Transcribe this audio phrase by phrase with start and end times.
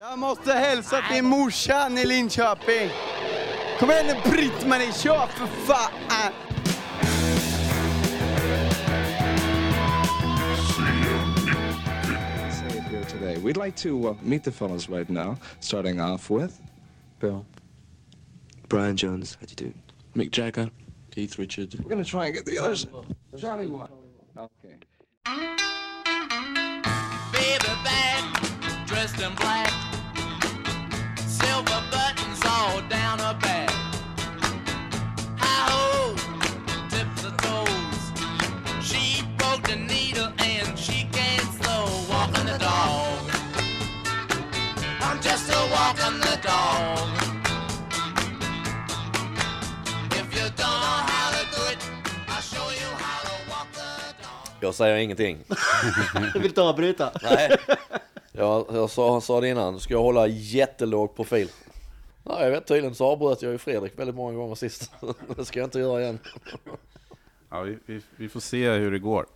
[0.00, 2.90] Jag måste hälsa till morsan i Linköping.
[3.78, 6.32] Kom igen nu Britt-Marie, kör för fan!
[12.90, 13.36] here today.
[13.38, 16.60] We'd like to uh, meet the fellas right now, starting off with
[17.20, 17.44] Bill.
[18.68, 19.78] Brian Jones, how do you do?
[20.14, 20.70] Mick Jagger,
[21.10, 21.76] Keith Richards.
[21.76, 22.86] We're gonna try and get the others.
[23.36, 23.90] Johnny one.
[24.36, 24.76] Okay.
[27.32, 29.72] Baby back, dressed in black,
[31.58, 33.67] silver buttons all down her back.
[54.60, 55.38] Jag säger ingenting.
[56.14, 57.12] Jag vill inte avbryta.
[57.22, 57.56] Nej,
[58.32, 59.80] jag, jag sa, sa det innan.
[59.80, 61.50] Ska jag hålla jättelåg profil?
[62.24, 64.92] Nej, jag vet tydligen så avbröt jag ju Fredrik väldigt många gånger sist.
[65.36, 66.18] Det ska jag inte göra igen.
[67.50, 69.26] Ja, vi, vi, vi får se hur det går.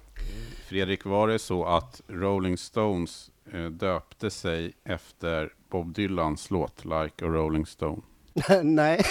[0.69, 7.25] Fredrik, var det så att Rolling Stones eh, döpte sig efter Bob Dylans låt Like
[7.25, 8.03] a Rolling Stone?
[8.63, 9.05] Nej,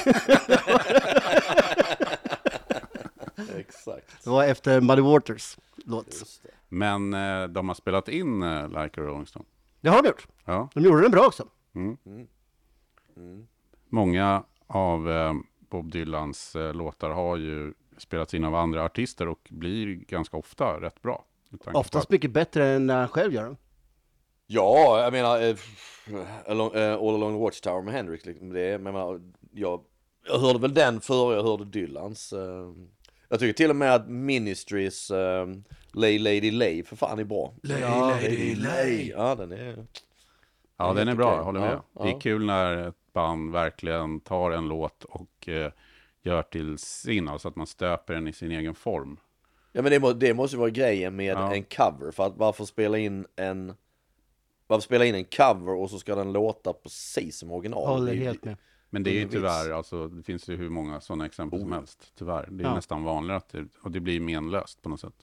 [3.58, 4.24] Exakt.
[4.24, 6.40] det var efter Muddy Waters låt.
[6.70, 9.46] Men eh, de har spelat in eh, Like a Rolling Stone.
[9.82, 10.28] Det har de gjort.
[10.46, 10.70] Ja.
[10.74, 11.48] De gjorde den bra också.
[13.90, 15.34] Många av eh,
[15.70, 20.82] Bob Dylans eh, låtar har ju spelats in av andra artister och blir ganska ofta
[20.82, 21.26] rätt bra.
[21.74, 23.58] Oftast att- mycket bättre än när han själv gör den.
[24.48, 25.56] Ja, jag menar eh,
[26.48, 28.26] along, eh, All along the Watchtower med Hendrix.
[28.26, 29.82] Liksom, det, men jag, jag
[30.40, 32.34] hörde väl den före jag hörde Dylans.
[32.34, 32.72] eh.
[33.32, 35.48] Jag tycker till och med att Ministries eh,
[35.94, 37.54] Lay Lady Lay för fan är bra.
[37.64, 39.10] Lay Lady Lay.
[39.10, 39.86] Ja, den är...
[40.78, 41.76] Ja, Den är den är helt bra, jag håller Ja, med.
[42.06, 42.16] Det ja.
[42.16, 45.72] är kul när ett band verkligen tar en låt och eh,
[46.22, 49.18] gör till sin, alltså att man stöper den i sin egen form.
[49.72, 51.54] Ja men det, må, det måste ju vara grejen med Ja.
[51.56, 52.12] en cover.
[52.12, 53.74] För att varför spela in en
[54.68, 57.88] varför spela in en cover och så ska den låta precis som original?
[57.88, 58.58] Håller Det helt med.
[58.94, 61.76] Men det är ju tyvärr, alltså, det finns ju hur många sådana exempel som Oh.
[61.76, 62.48] helst, tyvärr.
[62.52, 62.76] Det är Ja.
[62.76, 65.14] nästan vanligare att det, och det blir menlöst på något sätt.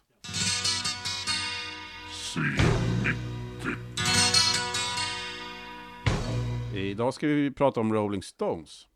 [6.74, 8.86] Idag ska vi prata om Rolling Stones.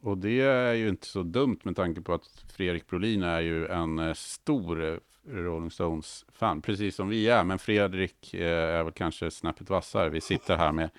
[0.00, 3.66] Och det är ju inte så dumt med tanke på att Fredrik Brolin är ju
[3.66, 4.96] en eh, stor eh,
[5.28, 7.44] Rolling Stones-fan, precis som vi är.
[7.44, 8.48] Men Fredrik eh,
[8.78, 10.08] är väl kanske snäppet vassare.
[10.08, 10.90] Vi sitter här med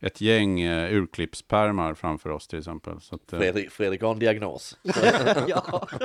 [0.00, 3.00] ett gäng eh, urklippspermar framför oss till exempel.
[3.00, 4.78] Så att, eh, Fredrik, Fredrik har en diagnos.
[5.48, 5.88] ja.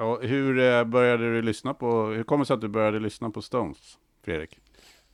[0.00, 3.30] Ja, hur eh, började du lyssna på, hur kommer det sig att du började lyssna
[3.30, 4.58] på Stones, Fredrik?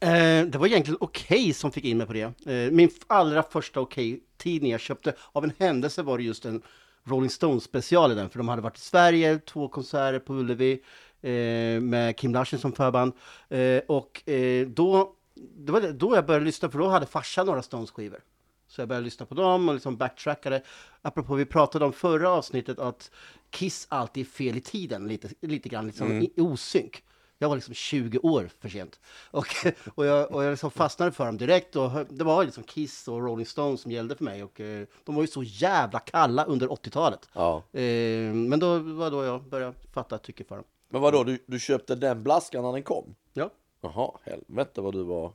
[0.01, 2.53] Eh, det var egentligen Okej som fick in mig på det.
[2.53, 6.63] Eh, min allra första Okej-tidning jag köpte, av en händelse var det just en
[7.05, 10.81] Rolling Stones special i den, för de hade varit i Sverige, två konserter på Ullevi
[11.23, 13.13] eh, med Kim Larsen som förband.
[13.49, 17.63] Eh, och eh, då, det var då jag började lyssna, för då hade farsan några
[17.63, 18.21] Stones-skivor.
[18.69, 20.63] Så jag började lyssna på dem och liksom backtrackade.
[21.03, 23.11] Apropå vi pratade om förra avsnittet att
[23.51, 27.03] Kiss alltid är fel i tiden, lite, lite grann liksom i, i osynk.
[27.39, 29.01] Jag var liksom 20 år för sent.
[29.31, 29.47] Och,
[29.95, 31.77] och jag, och jag liksom fastnade för dem direkt.
[31.77, 34.45] Och det var liksom Kiss och Rolling Stones som gällde för mig.
[34.45, 37.29] Och eh, de var ju så jävla kalla under 80-talet.
[37.33, 37.63] Ja.
[37.73, 40.65] Eh, men då var då jag började fatta tycke för dem.
[40.89, 43.15] Men vadå, du, du köpte den blaskan när den kom?
[43.33, 43.51] Ja.
[43.95, 45.33] Jaha, helvete vad du var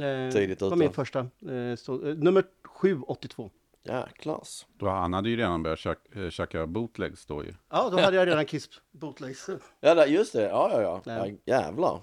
[0.00, 0.76] Eh, Tidigt det var ute.
[0.76, 1.18] min första.
[1.20, 3.50] Eh, så, eh, nummer 782.
[3.84, 4.66] jäklas.
[4.78, 7.54] Då, han hade ju redan börjat käka, eh, käka bootlegs då ju.
[7.70, 9.46] Ja, då hade jag redan Kiss bootlegs.
[9.80, 10.42] Ja, där, just det.
[10.42, 11.02] Ja, ja, ja.
[11.14, 11.26] Ja.
[11.44, 12.00] Jävlar.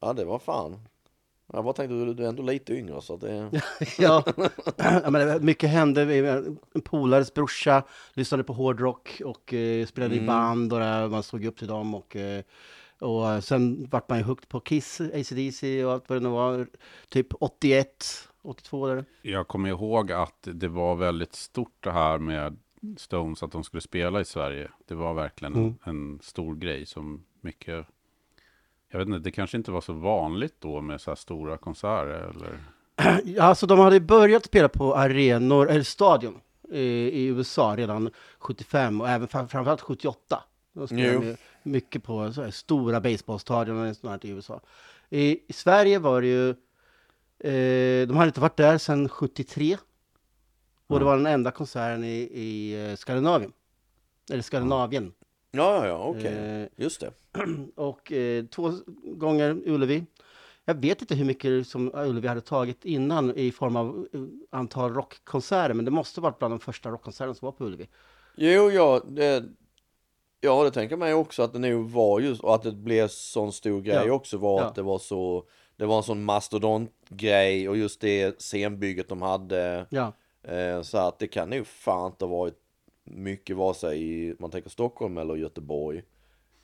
[0.00, 0.80] Ja, det var fan.
[1.52, 3.50] Jag bara tänkte, du, du är ändå lite yngre så att det...
[3.98, 4.24] ja.
[4.76, 6.04] ja, men det var- mycket hände.
[6.04, 6.26] Vi-
[6.74, 7.82] En polares brorsa
[8.14, 11.94] lyssnade på hårdrock och eh, spelade i band och där, man såg upp till dem.
[11.94, 12.42] Och, eh,
[13.00, 16.66] och sen vart man ju hooked på Kiss, AC/DC och allt vad det nu var.
[17.08, 19.04] Typ 81, 82 där.
[19.22, 22.56] Jag kommer ihåg att det var väldigt stort det här med
[22.96, 24.70] Stones, att de skulle spela i Sverige.
[24.86, 25.74] Det var verkligen Mm.
[25.84, 27.86] en, stor grej som mycket,
[28.90, 32.30] jag vet inte, det kanske inte var så vanligt då med så här stora konserter
[32.36, 32.58] eller?
[33.24, 36.40] Ja, alltså de hade börjat spela på arenor, eller stadion
[36.72, 40.42] eh, i USA redan 75 och även fram- framförallt 78.
[40.76, 41.22] De spelade Jo.
[41.22, 44.60] ju mycket på så här, stora baseballstadion och sånt i USA.
[45.10, 46.48] I, I Sverige var det ju,
[47.38, 49.76] eh, de hade inte varit där sedan 73.
[50.86, 53.52] Och det var den enda konserten i, i eh, Skandinavien.
[54.30, 55.12] Eller Skandinavien.
[55.50, 56.34] Ja, ja, ja, okej.
[56.34, 57.12] Eh, Just det.
[57.74, 58.72] och eh, två
[59.04, 60.04] gånger Ullevi.
[60.64, 64.20] Jag vet inte hur mycket som Ullevi hade tagit innan i form av eh,
[64.50, 67.88] antal rockkonserter, men det måste varit bland de första rockkonserterna som var på Ullevi.
[68.36, 69.44] Jo, ja, det,
[70.40, 73.52] ja, det tänker mig också att det nog var just, och att det blev sån
[73.52, 74.12] stor grej Ja.
[74.12, 74.66] också var Ja.
[74.66, 75.44] att det var så,
[75.76, 79.86] det var en sån mastodontgrej och just det scenbygget de hade.
[79.90, 80.12] Ja,
[80.48, 82.54] Eh, så att det kan nog fan inte ha varit
[83.04, 86.02] mycket vare sig i, man tänker Stockholm eller Göteborg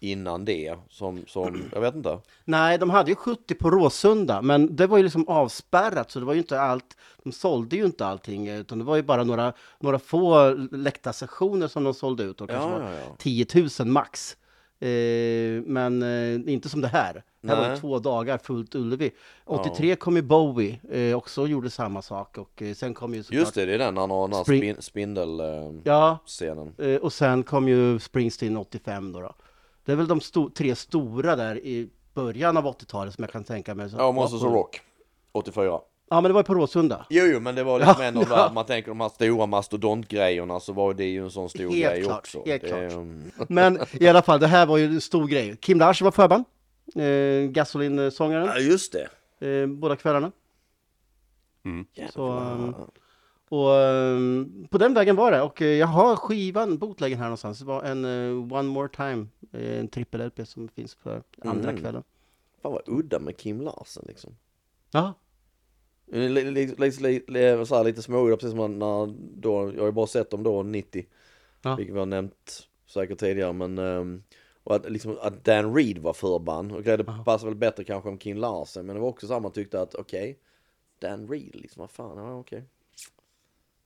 [0.03, 2.19] innan det som, som jag vet inte.
[2.45, 6.25] Nej, de hade ju 70 på Råsunda, men det var ju liksom avspärrat, så det
[6.27, 6.97] var ju inte allt.
[7.25, 11.85] De sålde ju inte allting, utan det var ju bara några, några få läktarsektioner som
[11.85, 13.17] de sålde ut, och kanske Ja, ja, ja.
[13.19, 13.47] 10
[13.79, 14.37] 000 max.
[14.81, 17.25] Eh, men eh, inte som det här.
[17.49, 19.11] Här var det två dagar fullt Ullevi.
[19.45, 23.41] 83 kom ju Bowie, eh, också gjorde samma sak, och eh, sen kom ju såklart...
[23.41, 25.81] Just det, det är den han har den här spin, spindelscenen.
[25.85, 26.19] Ja,
[26.79, 29.21] Eh, Eh, och sen kom ju Springsteen 85 då.
[29.21, 29.35] då.
[29.85, 33.45] Det är väl de sto- tre stora där i början av 80-talet som jag kan
[33.45, 33.91] tänka mig.
[33.99, 34.81] ja, Monsters på- of Rock.
[35.33, 35.81] 84.
[36.11, 37.07] Ja, men det var ju på Råsunda.
[37.11, 38.37] Jo, jo, men det var liksom Ja, ändå ja.
[38.37, 41.73] där, man tänker de här stora mastodontgrejerna så var det ju en sån stor Helt
[41.95, 42.43] grej klart, också.
[42.47, 43.49] helt det, klart.
[43.51, 45.57] Men i alla fall, det här var ju en stor grej.
[45.61, 46.45] Kim Larsch var förband.
[46.95, 48.47] Eh, Gasolin-sångaren.
[48.47, 49.09] Ja, just det.
[49.49, 50.33] Eh, båda kvällarna.
[51.65, 51.87] Mm.
[52.13, 52.75] Så, um,
[53.53, 55.43] och um, på den vägen var det.
[55.43, 57.59] Och eh, jag har skivan, bootleggen här någonstans.
[57.59, 61.83] Det var en eh, One More Time, eh, en trippel-LP som finns för andra Mm.
[61.83, 62.03] kvällen.
[62.63, 64.37] Fan vad udda med Kim Larsen liksom.
[64.91, 65.15] Ja,
[67.67, 70.63] så här, lite småudda precis som när då, jag har ju bara sett dem då
[70.63, 71.07] 90.
[71.63, 71.77] Ja.
[71.77, 74.23] Vilket vi har nämnt säkert tidigare men ehm,
[74.65, 78.19] och att, liksom, att Dan Reed var förband och det passar väl bättre kanske om
[78.19, 80.39] Kim Larsen men det var också samma tyckte att okej
[80.99, 82.65] Dan Reed liksom, vad fan, ja okej.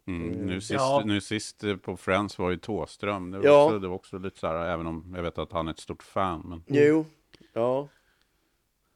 [0.06, 0.29] Mm.
[0.47, 1.03] Nu, sist, Ja.
[1.05, 3.31] nu sist eh, på Friends var ju Tåström.
[3.31, 3.64] Det var, Ja.
[3.64, 5.79] också, det var också lite så här, även om jag vet att han är ett
[5.81, 6.43] stort fan.
[6.44, 6.62] Men...
[6.67, 7.05] Jo,
[7.53, 7.88] ja.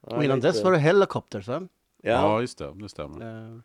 [0.00, 1.48] och innan dess var det Helicopters.
[1.48, 1.68] Va?
[2.02, 2.10] Ja.
[2.10, 3.50] Ja, just det, det stämmer.
[3.52, 3.58] Eh,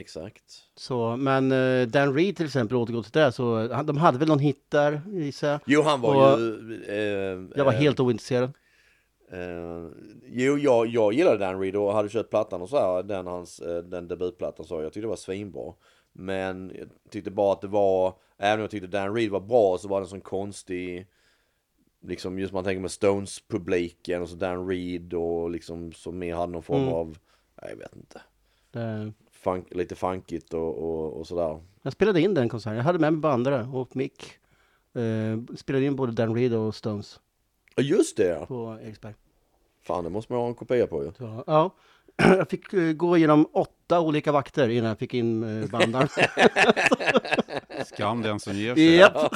[0.00, 0.42] exakt.
[0.76, 4.28] Så, men eh, Dan Reed till exempel, återgår till det, så han- de hade väl
[4.28, 5.60] någon hit där gissar jag.
[5.66, 6.84] Jo han var Och ju...
[6.88, 8.52] Eh, Jag var eh, helt ointresserad.
[9.32, 9.88] Eh,
[10.26, 13.60] jo, jag, jag gillade Dan Reed och hade köpt plattan och så här, den, hans,
[13.60, 15.72] eh, den debutplattan så jag tyckte det var svinbra.
[16.12, 19.78] Men jag tyckte bara att det var, även om jag tyckte Dan Reed var bra
[19.78, 21.06] så var det en sån konstig,
[22.00, 26.52] liksom just man tänker med Stones-publiken och så Dan Reed och liksom som mer hade
[26.52, 26.94] någon form Mm.
[26.94, 27.18] av,
[27.62, 28.22] nej, jag vet inte,
[28.74, 31.60] Eh, funk, lite funkigt och, och, och sådär.
[31.82, 32.76] Jag spelade in den konserten.
[32.76, 34.24] Jag hade med mig bandare och mick.
[34.94, 37.20] Eh, spelade in både Dan Reed och Stones
[37.76, 39.14] Ja just det ja, på Eriksberg.
[39.82, 41.12] fan det måste man ha en kopia på ju.
[41.18, 41.70] Så, ja.
[42.36, 46.08] Jag fick eh, gå igenom åtta olika vakter innan jag fick in uh, bandaren.
[47.86, 48.96] Skam den som ger sig.
[48.96, 49.32] Japp.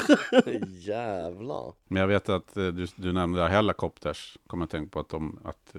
[0.68, 1.72] Jävlar.
[1.88, 4.38] Men jag vet att eh, du, du nämnde där Helicopters.
[4.46, 5.74] Kommer jag tänka på att de, att,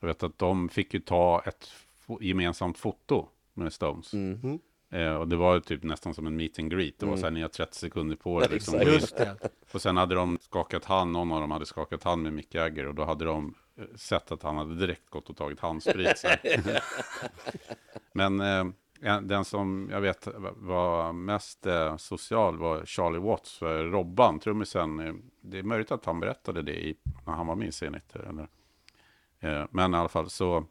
[0.00, 1.70] jag vet att de fick ju ta ett
[2.06, 4.12] fo- gemensamt foto med Stones.
[4.12, 4.58] Mm.
[4.92, 6.94] Eh, och det var ju typ nästan som en meet and greet.
[6.98, 7.20] Det var Mm.
[7.20, 8.48] så här, ni har 30 sekunder på er.
[8.50, 8.80] Liksom.
[8.80, 9.36] Just det.
[9.72, 12.86] Och sen hade de skakat hand, någon av dem hade skakat hand med Mick Jagger
[12.86, 13.54] och då hade de
[13.94, 16.24] sett att han hade direkt gått och tagit handsprit.
[18.12, 18.66] Men eh,
[19.00, 25.00] en- den som jag vet var mest eh, social var Charlie Watts, för Robban, trummisen.
[25.00, 26.96] Eh, det är möjligt att han berättade det i,
[27.26, 28.16] när han var med i Zenit.
[28.16, 28.48] Eller,
[29.40, 30.64] eh, men i alla fall så,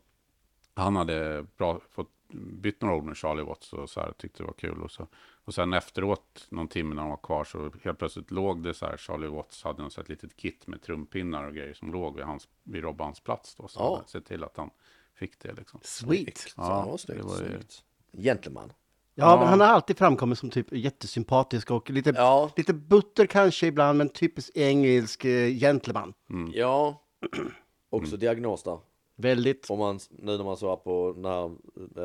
[0.74, 4.48] han hade bra, fått bytt några ord med Charlie Watts och så här, tyckte det
[4.48, 4.82] var kul.
[4.82, 5.08] Och, så.
[5.46, 8.86] och sen efteråt, någon timme när han var kvar, så helt plötsligt låg det så
[8.86, 11.92] här, Charlie Watts hade något så här ett litet kit med trumpinnar och grejer som
[11.92, 13.68] låg vid, hans, vid Robbans plats då.
[13.68, 14.04] Så Ja.
[14.14, 14.70] han till att han
[15.14, 15.80] fick det liksom.
[15.84, 16.54] Sweet.
[16.58, 17.84] Ja, det var snyggt.
[18.12, 18.22] ju-.
[18.22, 18.74] Gentleman.
[19.18, 22.52] Ja, men han har alltid framkommit som typ jättesympatisk och lite, Ja.
[22.56, 26.14] lite butter kanske ibland, men typiskt engelsk eh, gentleman.
[26.54, 27.02] Ja,
[27.90, 28.80] också diagnos där.
[29.16, 29.70] Väldigt.
[29.70, 31.46] Om man, nu när man såg på den här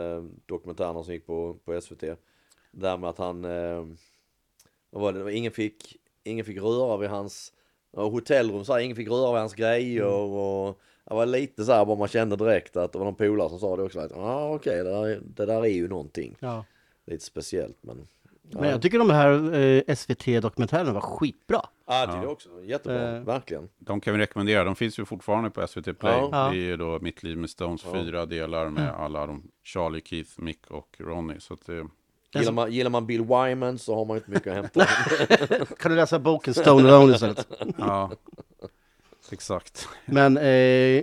[0.00, 2.04] eh, dokumentären som gick på, på SVT.
[2.70, 3.84] Där med att han, eh,
[4.90, 7.52] vad var det, ingen fick, ingen fick röra vid hans
[7.96, 11.84] hotellrum så här, ingen fick röra vid hans grejer och det var lite så här
[11.84, 13.98] bara man kände direkt att det var någon polare som sa det också.
[14.00, 16.36] Ja ah, okej, det, där, är- det där är ju någonting.
[16.40, 16.64] Ja.
[17.06, 18.06] Lite speciellt men.
[18.52, 21.60] Ja, Men jag tycker de här eh, SVT-dokumentärerna var skitbra.
[21.90, 22.48] Ja, jag tycker det också.
[22.64, 23.22] Jättebra, Eh.
[23.22, 23.68] verkligen.
[23.78, 24.64] De kan vi rekommendera.
[24.64, 26.12] De finns ju fortfarande på SVT Play.
[26.12, 26.28] Ja.
[26.32, 26.38] Ja.
[26.50, 27.92] Det är ju då Mitt liv med Stones, Ja.
[27.92, 31.40] fyra delar med alla de Charlie, Keith, Mick och Ronnie.
[31.40, 31.86] Så att det,
[32.34, 34.84] Gillar man, gillar man Bill Wyman så har man inte mycket att hämta.
[35.78, 37.48] Kan du läsa boken Stone Alone istället?
[37.78, 38.10] ja,
[39.30, 39.88] exakt.
[40.06, 40.44] Men eh,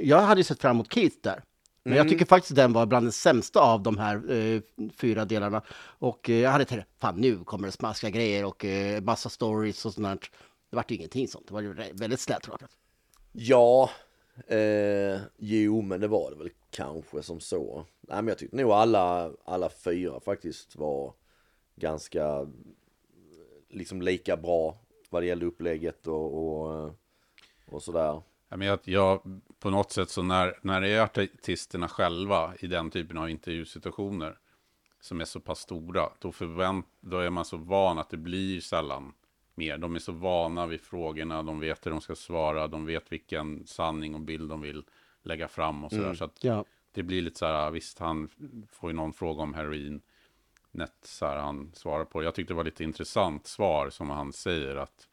[0.08, 1.44] jag hade ju sett fram emot Keith där.
[1.84, 1.98] Men Mm.
[1.98, 4.62] jag tycker faktiskt den var bland den sämsta av de här eh,
[4.98, 5.62] fyra delarna.
[6.00, 9.86] Och eh, jag hade tänkt, fan nu kommer det smaskiga grejer och eh, massa stories
[9.86, 10.30] och sånt där.
[10.70, 11.48] Det vart ju ingenting sånt.
[11.48, 12.78] Det var ju väldigt slättrakat.
[13.32, 13.90] Ja,
[14.48, 17.86] Eh, jo, men det var det väl kanske som så.
[18.02, 21.14] Nej, men jag tyckte nog alla, alla fyra faktiskt var
[21.76, 22.48] ganska
[23.70, 24.78] liksom lika bra
[25.10, 26.92] vad det gällde upplägget och, och,
[27.66, 28.22] och sådär.
[28.50, 32.68] Ja, men jag, jag, på något sätt så när, när det är artisterna själva i
[32.68, 34.38] den typen av intervjusituationer
[35.02, 38.62] som är så pass stora, då, förvänt, då är man så van att det blir
[38.62, 39.14] sällan
[39.58, 39.78] mer.
[39.78, 43.68] De är så vana vid frågorna, de vet hur de ska svara, de vet vilken
[43.68, 44.84] sanning och bild de vill
[45.24, 46.04] lägga fram och sådär.
[46.04, 46.16] Mm.
[46.16, 46.66] Så att Ja.
[46.92, 48.30] det blir lite så här, visst han
[48.72, 50.02] får ju någon fråga om heroin,
[50.72, 52.24] nätt så här han svarar på.
[52.24, 55.08] Jag tyckte det var lite intressant svar som han säger att,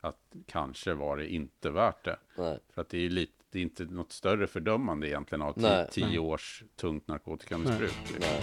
[0.00, 2.16] att kanske var det inte värt det.
[2.36, 2.58] Nej.
[2.74, 5.70] För att det är lite, det är inte något större fördömande egentligen av Nej.
[5.86, 7.92] ti- tio års tungt narkotikamissbruk.
[8.08, 8.16] liksom.
[8.20, 8.42] Nej.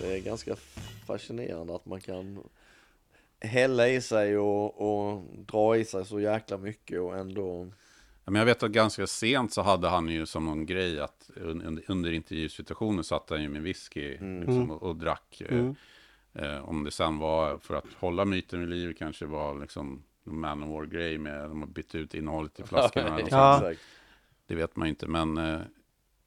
[0.00, 0.56] Det är ganska
[1.06, 2.38] fascinerande att man kan
[3.40, 7.66] hälla i sig och, och dra i sig så jäkla mycket och ändå...
[8.24, 11.66] Men jag vet att ganska sent så hade han ju som någon grej att un-
[11.66, 15.40] under, under intervjusituationen satt han ju med whisky liksom, och, och drack.
[15.40, 15.70] Eh,
[16.34, 20.62] eh, om det sen var för att hålla myten vid liv kanske var liksom man
[20.62, 23.20] of war-grej med de har bytt ut innehållet i flaskorna.
[23.30, 23.72] Ja.
[24.46, 25.60] Det vet man ju inte, men eh,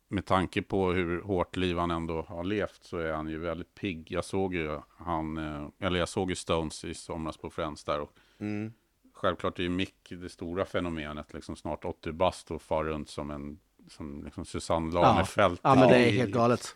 [0.08, 3.76] med tanke på hur hårt liv han ändå har levt så är han ju väldigt
[3.76, 4.12] pigg.
[4.12, 8.00] Jag såg ju han, eh, eller jag såg ju Stones i somras på Friends där
[8.00, 8.74] och Mm.
[9.14, 13.32] självklart är ju Mick det stora fenomenet, liksom snart 80 bast och far runt som
[13.32, 13.60] en
[13.90, 15.60] som liksom Susanne Lanefelt.
[15.64, 16.76] Ja, men det är helt galet.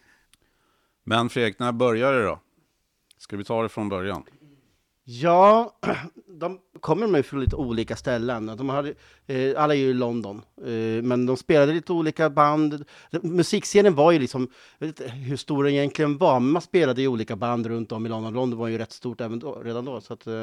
[1.04, 2.40] Men Fredrik, när började det då?
[3.18, 4.24] Ska vi ta det från början?
[5.04, 5.78] Ja,
[6.40, 8.46] de kommer med från lite olika ställen.
[8.46, 8.94] De hade,
[9.28, 12.86] eh, alla är ju i London, eh, men de spelade lite olika band.
[13.22, 14.48] Musikscenen var ju liksom,
[14.80, 17.92] jag vet inte hur stor den egentligen var, men man spelade i olika band runt
[17.92, 18.34] om i London.
[18.34, 20.02] London var ju rätt stort även då, redan då.
[20.02, 20.34] Så att, eh,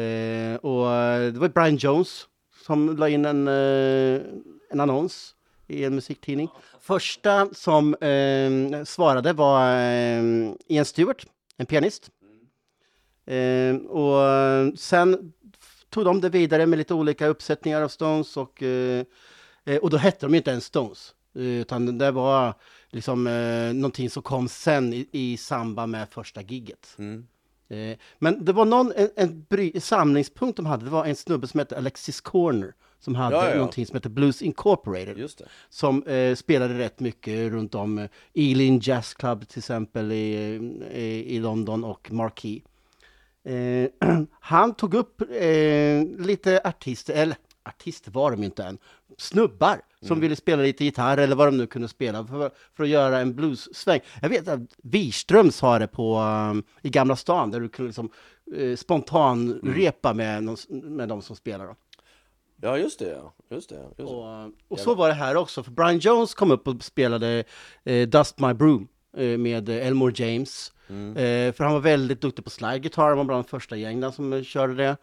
[0.00, 2.26] eh och eh, det var Brian Jones
[2.66, 4.22] som la in en, eh,
[4.70, 5.34] en annons
[5.66, 6.48] i en musiktidning.
[6.80, 11.26] Första som eh, svarade var eh, Ian Stewart,
[11.56, 12.10] en pianist.
[13.34, 18.62] Eh, och sen f- tog de det vidare med lite olika uppsättningar av Stones och,
[18.62, 19.04] eh,
[19.64, 21.14] eh, och då hette de inte ens Stones.
[21.36, 22.54] eh, Utan det var
[22.90, 26.94] liksom eh, någonting som kom sen i, i samband med första gigget.
[26.98, 27.26] Mm.
[27.68, 31.46] Eh, men det var någon, en, en bry, samlingspunkt de hade, det var en snubbe
[31.46, 35.30] som hette Alexis Corner som hade Ja, ja, någonting som hette Blues Incorporated
[35.68, 40.34] som eh, spelade rätt mycket runt om eh, Ealing Jazz Club till exempel i,
[40.94, 42.62] i, i London och Marquee.
[43.44, 43.88] Eh,
[44.40, 48.78] han tog upp eh, lite artister, eller artister var de inte än,
[49.18, 52.88] snubbar som ville spela lite gitarr eller vad de nu kunde spela för, för att
[52.88, 54.00] göra en bluessväng.
[54.22, 58.10] Jag vet att Wirströms har det på, um, i Gamla stan där du kunde liksom,
[58.56, 61.66] eh, spontan repa med, någon, med de som spelar.
[61.66, 61.76] Då.
[62.62, 63.22] Ja, just det.
[63.50, 63.84] Just det.
[63.84, 64.04] Just det.
[64.04, 67.44] Och, och så var det här också, för Brian Jones kom upp och spelade
[67.84, 70.72] eh, Dust My Broom eh, med eh, Elmore James.
[70.88, 74.12] Eh, för han var väldigt duktig på slide guitar, han var bland de första England
[74.12, 74.96] som eh, körde det.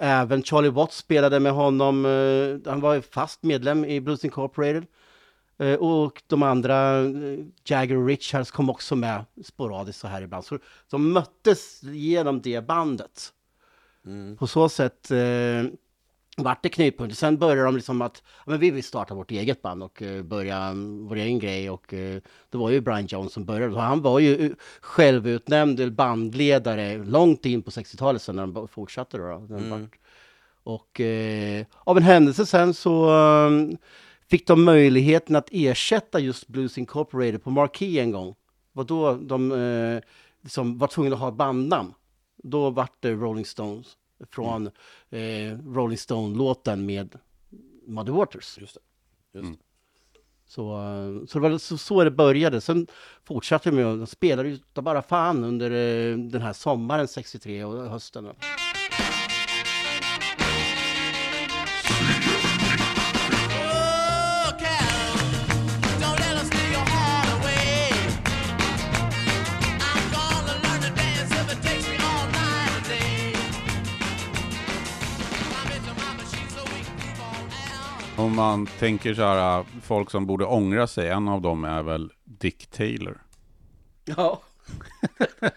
[0.00, 2.04] Även Charlie Watts spelade med honom,
[2.66, 4.86] han var fast medlem i Blues Incorporated.
[5.78, 7.02] Och de andra,
[7.64, 10.44] Jagger och Richards kom också med sporadiskt så här ibland.
[10.44, 10.58] Så
[10.90, 13.32] de möttes genom det bandet.
[14.38, 15.10] På så sätt
[16.36, 17.16] vart det knutpunkter.
[17.16, 20.56] Sen började de liksom att men vi vill starta vårt eget band och uh, börja
[20.58, 21.70] mm, vår egen grej.
[21.70, 22.16] Och uh,
[22.50, 23.74] det var ju Brian Jones som började.
[23.74, 29.16] Och han var ju uh, självutnämnd bandledare långt in på 60-talet sen när de fortsatte.
[29.18, 29.56] Då, då.
[29.56, 29.98] Vart-
[30.62, 33.76] Och eh, av en händelse sen så um,
[34.30, 38.34] fick de möjligheten att ersätta just Blues Incorporated på Marquee en gång.
[38.74, 40.00] Och då de eh,
[40.42, 41.94] liksom var tvungna att ha bandnamn.
[42.42, 43.96] Då vart det Rolling Stones
[44.30, 44.66] från
[45.10, 47.18] eh, Rolling Stone-låten med
[47.86, 48.58] Muddy Waters.
[48.58, 49.38] Just det.
[49.38, 49.64] Just det.
[50.46, 52.60] Så, eh, så det var så, så det började.
[52.60, 52.86] Sen
[53.24, 57.90] fortsatte de med att ju utav bara fan under eh, den här sommaren 63 och
[57.90, 58.26] hösten.
[78.24, 82.12] Om man tänker så här, folk som borde ångra sig, en av dem är väl
[82.24, 83.22] Dick Taylor.
[84.04, 84.42] Ja.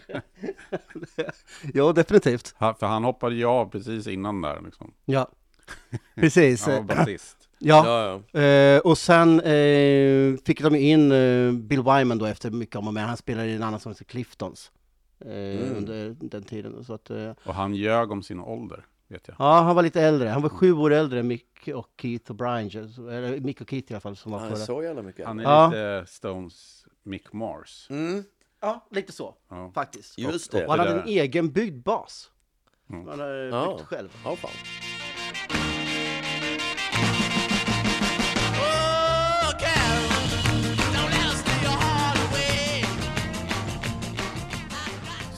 [1.74, 2.54] ja, definitivt.
[2.58, 4.92] För han hoppade ju av precis innan där liksom.
[5.04, 5.28] Ja,
[6.14, 6.62] precis.
[6.66, 7.36] Han var basist.
[7.58, 8.40] Ja, Ja, ja.
[8.40, 12.94] Eh, och sen eh, fick de in eh, Bill Wyman då efter mycket om och
[12.94, 13.04] men.
[13.08, 14.70] Han spelade i en annan som heter Cliftons.
[15.20, 15.76] Eh, Mm.
[15.76, 16.84] Under den tiden.
[16.84, 19.36] Så att, eh, Och han ljög om sin ålder, vet jag.
[19.38, 20.28] ja, han var lite äldre.
[20.28, 22.66] Han var sju år äldre än Mick och Keith och Brian.
[23.10, 25.26] Eller Mick och Keith i alla fall som var Han är så jävla mycket.
[25.26, 25.66] Han är Ja.
[25.68, 27.86] lite Stones Mick Mars.
[27.90, 28.24] Mm,
[28.60, 29.70] Ja, lite så Ja.
[29.74, 30.18] faktiskt.
[30.18, 30.66] just Och det.
[30.68, 32.30] han hade en egen byggd bas.
[32.90, 33.08] Mm.
[33.08, 33.74] Han hade Ja.
[33.76, 34.08] byggt själv.
[34.24, 34.50] Ja, fan.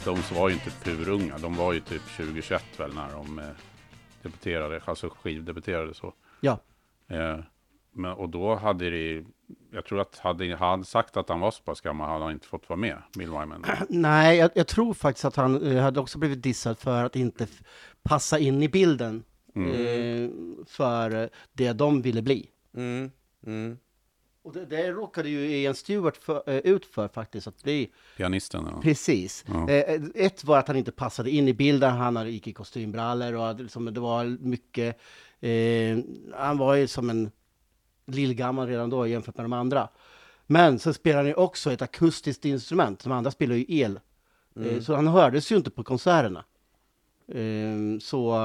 [0.00, 1.38] Stones var ju inte purunga.
[1.38, 3.45] De var ju typ 2021 väl när de eh,
[4.23, 6.14] debuterade, alltså skivdebuterade så.
[6.40, 6.59] Ja.
[7.09, 7.38] Eh,
[7.92, 9.25] men, och då hade det,
[9.73, 12.47] jag tror att hade han sagt att han var så pass gammal hade han inte
[12.47, 13.66] fått vara med, Bill Wyman.
[13.88, 17.47] Nej, jag, jag tror faktiskt att han eh, hade också blivit dissad för att inte
[18.02, 20.30] passa in i bilden eh,
[20.66, 22.49] för det de ville bli.
[22.76, 23.11] Mm,
[23.47, 23.78] mm.
[24.42, 27.90] Och det, det råkade ju Ian Stewart för, eh, ut för faktiskt att bli.
[28.16, 28.68] Pianisten.
[28.70, 28.80] Ja.
[28.82, 29.44] Precis.
[29.49, 29.70] Ja.
[29.70, 33.61] Eh, ett var att han inte passade in i bilden, han gick i kostymbrallor och
[33.61, 34.99] liksom, det var mycket,
[35.40, 35.99] eh,
[36.35, 37.30] han var ju som en
[38.06, 39.88] lillgammal redan då jämfört med de andra.
[40.47, 44.00] Men så spelade han ju också ett akustiskt instrument, de andra spelar ju el.
[44.61, 46.44] Eh, så han hördes ju inte på konserterna.
[47.28, 48.38] Eh, så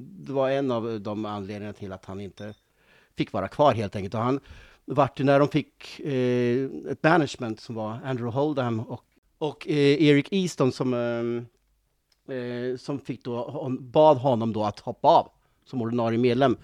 [0.00, 2.54] det var en av de anledningarna till att han inte
[3.16, 4.14] fick vara kvar helt enkelt.
[4.14, 4.40] Och han
[4.84, 9.04] vart ju när de fick eh, ett management som var Andrew Holdham och,
[9.38, 15.08] och eh, Eric Easton som, eh, eh, som fick då, bad honom då att hoppa
[15.08, 15.30] av
[15.64, 16.56] som ordinarie medlem.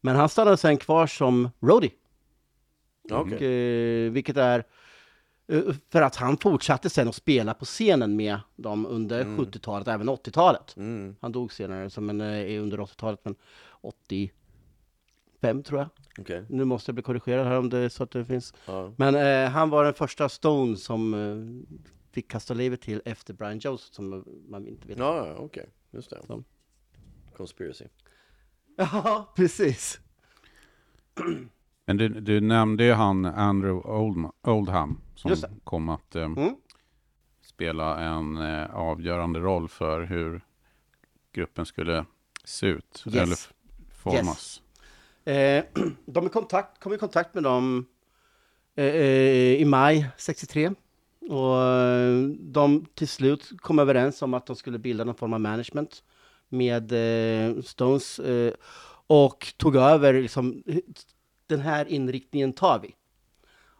[0.00, 1.90] Men han stannade sen kvar som roadie.
[3.10, 3.36] Okej.
[3.36, 4.64] Och, eh, vilket är
[5.48, 5.62] eh,
[5.92, 10.76] för att han fortsatte sen att spela på scenen med dem under 70-talet, även 80-talet.
[10.76, 12.20] Mm, Han dog senare, som en,
[12.60, 13.34] under 80-talet, men
[15.44, 15.88] 85 tror jag.
[16.18, 16.44] okej.
[16.48, 18.54] Nu måste jag bli korrigerad här om det är så att det finns.
[18.66, 18.92] Ja.
[18.96, 21.74] Men eh, han var den första Stone som eh,
[22.12, 24.98] fick kasta livet till efter Brian Jones, som man inte vet.
[24.98, 25.66] Ja, okej.
[25.90, 26.20] Just det.
[26.26, 26.44] Så.
[27.36, 27.84] Conspiracy.
[28.76, 30.00] Ja, precis.
[31.86, 36.56] Men du, du nämnde ju han Andrew Oldma, Oldham som kom att eh, Mm.
[37.42, 40.40] spela en eh, avgörande roll för hur
[41.32, 42.04] gruppen skulle
[42.44, 43.14] se ut Yes.
[43.16, 43.36] eller
[43.94, 44.62] formas.
[45.24, 45.64] Eh,
[46.06, 47.86] de kontakt, kom i kontakt med dem
[48.76, 50.70] eh, eh, i maj 63.
[51.28, 55.40] Och eh, de till slut kom överens om att de skulle bilda någon form av
[55.40, 56.02] management
[56.48, 58.52] med eh, Stones eh,
[59.06, 60.62] och tog över liksom,
[61.46, 62.94] den här inriktningen tar vi.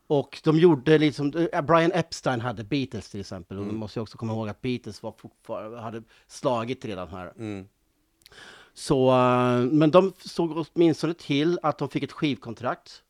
[0.07, 1.30] Och de gjorde liksom,
[1.62, 5.80] Brian Epstein hade Beatles till exempel, och man måste också komma ihåg att Beatles var
[5.80, 7.33] hade slagit redan här.
[7.38, 7.68] Mm.
[8.74, 13.02] Så, eh, men de såg åtminstone till att de fick ett skivkontrakt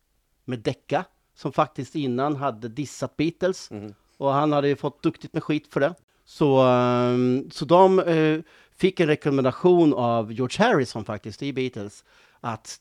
[0.45, 3.69] med Decca, som faktiskt innan hade dissat Beatles.
[4.17, 5.95] Och han hade ju fått duktigt med skit för det.
[6.25, 8.39] Så, eh, så de eh,
[8.77, 12.03] fick en rekommendation av George Harrison faktiskt, i Beatles,
[12.41, 12.79] att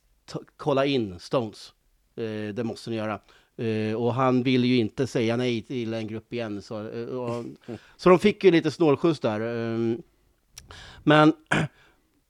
[0.57, 1.73] kolla in Stones.
[2.55, 3.21] Det måste ni göra.
[3.57, 6.63] Eh, och han ville ju inte säga nej till en grupp igen.
[6.63, 7.45] Så, eh, och,
[7.97, 9.41] så de fick ju lite snålskjuts där.
[11.03, 11.33] Men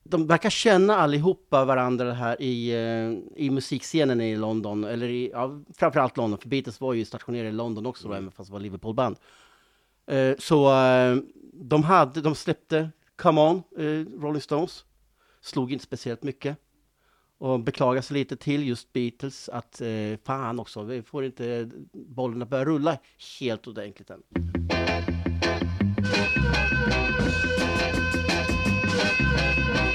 [0.04, 5.60] de verkar känna allihopa varandra här i, eh, i musikscenen i London, eller i, ja,
[5.74, 8.60] framförallt London, för Beatles var ju stationerade i London också, då, även fast det var
[8.60, 9.16] Liverpoolband.
[10.06, 11.16] Eh, så eh,
[11.52, 14.84] de, hade, de släppte Come On, eh, Rolling Stones,
[15.40, 16.56] slog inte speciellt mycket.
[17.38, 19.82] Och beklagade sig lite till just Beatles att
[20.24, 22.98] fan också, vi får inte bollarna börja rulla
[23.40, 24.63] helt ordentligt än.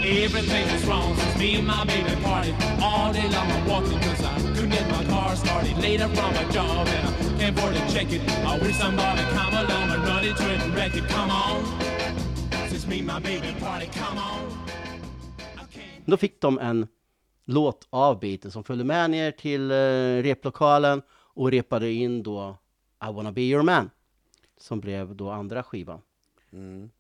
[0.10, 3.52] Everything is wrong since me and my baby parted all day long.
[3.52, 5.78] I'm walking cause I couldn't get my car started.
[5.78, 8.22] Later from my job and I can't afford to check it.
[8.44, 11.08] I wish somebody come along and run into it and wreck it.
[11.08, 11.64] Come on,
[12.70, 14.42] since me and my baby parted, come on.
[16.06, 16.88] Då fick de en
[17.46, 19.76] låt av Beatles som följde med ner till eh,
[20.24, 21.02] replokalen
[21.34, 22.58] och repade in då
[23.10, 23.90] I wanna be your man.
[24.58, 26.02] Som blev då andra skivan.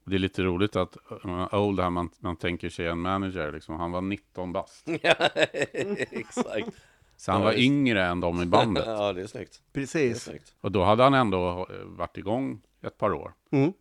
[0.03, 0.97] Det är lite roligt att
[1.51, 4.87] Oldham, man, man tänker sig en manager, liksom, han var 19 bast.
[5.01, 5.13] Ja,
[6.11, 6.69] exakt.
[7.17, 8.83] Så han Ja, var just- yngre än de i bandet.
[8.87, 9.61] Ja, det är snyggt.
[9.71, 10.23] Det är Precis.
[10.23, 10.53] snyggt.
[10.61, 13.33] Och då hade han ändå eh, varit igång ett par år.
[13.51, 13.73] Mm.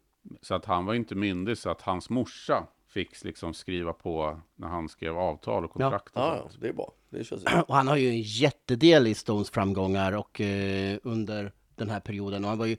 [0.42, 4.68] Så att han var inte myndig, så att hans morsa fick liksom skriva på när
[4.68, 6.16] han skrev avtal och kontrakt.
[6.16, 6.52] och Ja, sånt.
[6.54, 6.92] ja, det är bra.
[7.10, 7.32] Det.
[7.68, 12.44] Och han har ju en jättedel i Stones framgångar och eh, under den här perioden.
[12.44, 12.76] Och han var ju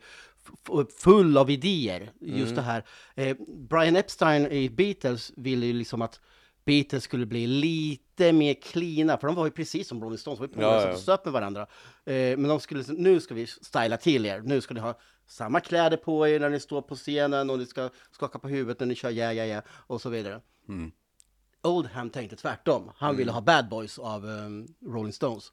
[0.97, 2.11] full av idéer.
[2.21, 2.55] Just Mm.
[2.55, 2.85] det här.
[3.15, 3.37] Eh,
[3.69, 6.19] Brian Epstein i Beatles ville ju liksom att
[6.65, 10.41] Beatles skulle bli lite mer cleana, för de var ju precis som Rolling Stones, de
[10.41, 10.93] var ju Ja, polare ja.
[10.93, 11.61] och söp med varandra.
[12.05, 15.59] Eh, men de skulle, nu ska vi styla till er, nu ska ni ha samma
[15.59, 18.87] kläder på er när ni står på scenen och ni ska skaka på huvudet när
[18.87, 20.41] ni kör ja, ja, ja och så vidare.
[21.61, 22.91] Oldham tänkte tvärtom.
[22.95, 25.51] Han ville ha Bad Boys av um, Rolling Stones.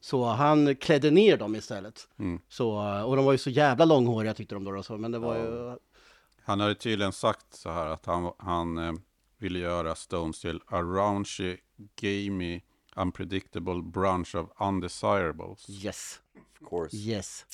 [0.00, 2.08] Så han klädde ner dem istället.
[2.48, 2.70] Så,
[3.06, 4.70] och de var ju så jävla långhåriga tyckte de då.
[4.72, 5.76] då så, men det var ju...
[6.44, 8.92] Han hade tydligen sagt så här att han, han eh,
[9.38, 11.56] ville göra Stones till a raunchy,
[12.00, 12.60] gamey,
[12.96, 15.70] unpredictable branch of undesirables.
[15.70, 16.20] Yes,
[16.60, 16.96] Of course.
[16.96, 17.46] yes.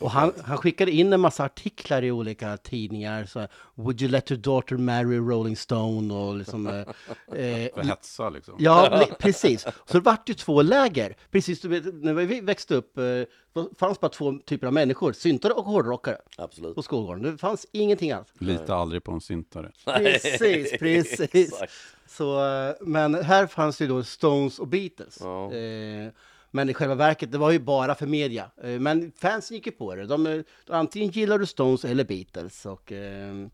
[0.00, 3.24] Och han, han skickade in en massa artiklar i olika tidningar.
[3.24, 6.14] Så, Would you let your daughter marry Rolling Stone?
[6.14, 6.74] Och liksom, eh,
[7.38, 8.54] eh, För hetsa liksom.
[8.58, 9.62] Ja, precis.
[9.62, 11.16] Så det vart ju två läger.
[11.30, 13.04] Precis, du vet, när vi växte upp eh,
[13.52, 16.74] det fanns bara två typer av människor, syntare och hårdrockare Absolut.
[16.74, 17.22] på skolgården.
[17.22, 18.28] Det fanns ingenting annat.
[18.38, 19.72] Lita aldrig på en syntare.
[19.84, 21.62] Precis, precis.
[22.06, 25.18] Så, eh, men här fanns ju då Stones och Beatles.
[25.20, 25.52] Ja.
[25.52, 26.08] Eh,
[26.50, 28.50] men i själva verket, det var ju bara för media.
[28.62, 30.06] Eh, men fansen gick ju på det.
[30.06, 32.66] De, eh, antingen gillar du Stones eller Beatles.
[32.66, 33.46] Och, eh,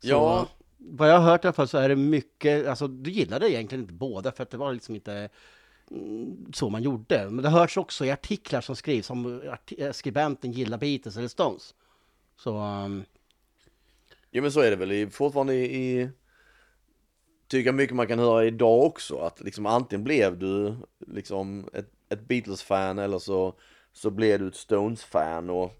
[0.00, 0.48] så, Ja.
[0.82, 3.82] Vad jag har hört i alla fall så är det mycket, alltså du gillade egentligen
[3.82, 5.28] inte båda för att det var liksom inte
[5.90, 7.30] mm, så man gjorde.
[7.30, 9.42] Men det hörs också i artiklar som skrivs om
[9.78, 11.74] eh, skribenten gillar Beatles eller Stones.
[12.36, 13.04] Så, um,
[14.30, 16.10] Jo men så är det väl fortfarande i, i
[17.48, 22.28] tycker mycket man kan höra idag också att liksom antingen blev du liksom ett, ett
[22.28, 23.54] Beatles-fan eller så,
[23.92, 25.72] så blev du ett Stones-fan och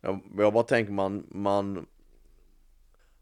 [0.00, 1.86] jag, jag bara tänker man, man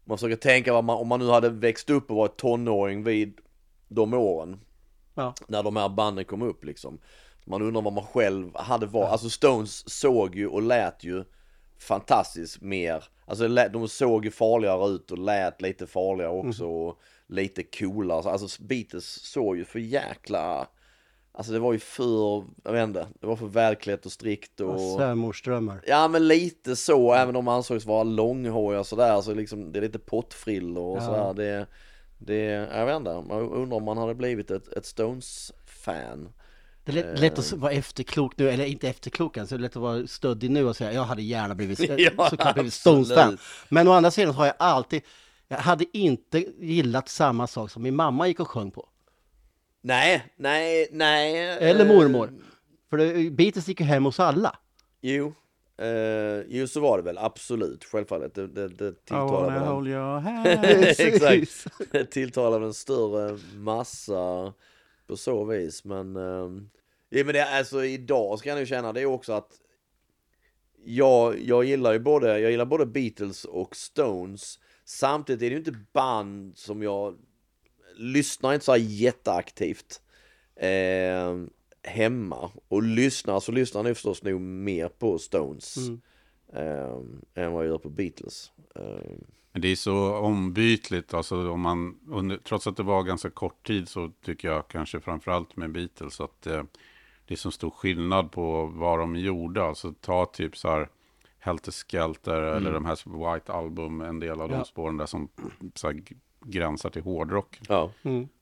[0.07, 3.39] man försöker tänka vad man, om man nu hade växt upp och varit tonåring vid
[3.87, 4.59] de åren
[5.13, 5.33] ja.
[5.47, 6.99] när de här banden kom upp liksom.
[7.45, 11.23] Man undrar vad man själv hade varit, alltså Stones såg ju och lät ju
[11.79, 17.63] fantastiskt mer, alltså de såg ju farligare ut och lät lite farligare också och lite
[17.63, 20.67] coolare, alltså Beatles såg ju för jäkla,
[21.31, 24.79] alltså det var ju för, jag vet inte, det var för välklätt och strikt och
[24.97, 25.81] Svärmorsdrömmar.
[25.87, 29.79] Ja men lite så, även om de ansågs vara långhåriga och sådär så liksom det
[29.79, 31.01] är lite pottfrillor och Ja.
[31.01, 31.67] sådär det,
[32.17, 32.43] det,
[32.77, 36.29] jag vet inte, man undrar om man hade blivit ett, ett Stones-fan
[36.83, 39.61] Det är lätt, lätt att vara efterklok nu, eller inte efterklok än, så det är
[39.61, 42.73] lätt att vara stöddig nu och säga jag hade gärna blivit, Ja, såklart blivit.
[42.73, 43.37] Stones-fan.
[43.69, 45.01] Men å andra sidan så har jag alltid,
[45.47, 48.89] jag hade inte gillat samma sak som min mamma gick och sjöng på.
[49.87, 52.29] Nej, nej, nej Eller eh, mormor.
[52.89, 54.59] För det, Beatles gick ju hem hos alla.
[55.01, 55.33] Jo,
[55.77, 60.19] eh, jo så var det väl, absolut, självfallet det, det, det tilltalar väl en- your
[60.19, 60.47] hand.
[60.99, 64.53] Exakt, det tilltalar en större massa
[65.07, 66.69] på så vis men ehm,
[67.09, 69.51] Ja men det alltså idag ska jag nu känna det är också att
[70.85, 75.57] jag, jag gillar ju både, jag gillar både Beatles och Stones Samtidigt är det ju
[75.57, 77.15] inte band som jag
[77.97, 80.01] lyssnar inte så här jätteaktivt
[80.55, 81.35] eh,
[81.83, 85.75] hemma och lyssnar så lyssnar jag förstås nog mer på Stones
[86.53, 86.97] eh,
[87.35, 88.51] än vad jag gör på Beatles.
[88.75, 89.11] Eh,
[89.51, 93.67] Men det är så ombytligt, alltså om man, under, trots att det var ganska kort
[93.67, 96.63] tid så tycker jag kanske framförallt med Beatles att eh,
[97.27, 99.63] det är så stor skillnad på vad de gjorde.
[99.63, 100.89] Alltså ta typ så här
[101.39, 104.63] Helter Skelter eller de här White Album, en del av de Ja.
[104.65, 105.29] spåren där som
[105.75, 106.03] så här,
[106.45, 107.59] gränsar till hårdrock.
[107.67, 107.91] ja.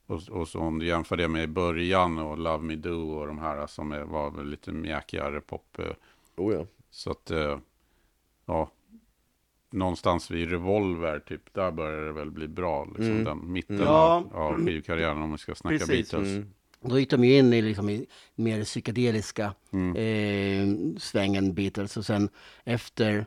[0.07, 3.39] Och, och så om du jämför det med början och Love Me Do och de
[3.39, 5.79] här som är, var väl lite mjäkigare pop.
[5.79, 5.85] eh,
[6.37, 6.65] Oh ja.
[6.89, 7.57] Så att, eh,
[8.45, 8.69] ja,
[9.69, 12.85] någonstans vid Revolver, typ, där börjar det väl bli bra.
[12.85, 14.25] Liksom, den mitten Ja.
[14.31, 16.11] av, av skivkarriären om vi ska snacka Precis.
[16.11, 16.45] Beatles.
[16.81, 18.05] Då gick de ju in i, liksom, i
[18.35, 19.95] mer psykedeliska Mm.
[19.95, 22.29] eh, svängen Beatles och sen
[22.63, 23.25] efter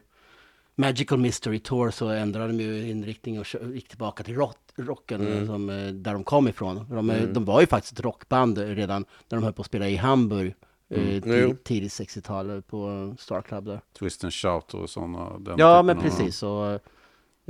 [0.79, 5.47] Magical Mystery Tour så ändrade de ju inriktning och gick tillbaka till rock, rocken Mm.
[5.47, 6.87] som, eh, där de kom ifrån.
[6.91, 9.88] De, eh, de var ju faktiskt ett rockband redan när de höll på att spela
[9.88, 10.55] i Hamburg.
[10.91, 11.21] Eh, Mm.
[11.21, 13.81] Tid, tidigt 60-tal på Star Club där.
[13.99, 15.41] Twist and Shout och sådana.
[15.59, 16.43] Ja, men precis.
[16.43, 16.67] Och,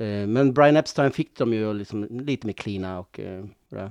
[0.04, 3.90] eh, men Brian Epstein fick de ju liksom lite mer cleana och eh, sådär.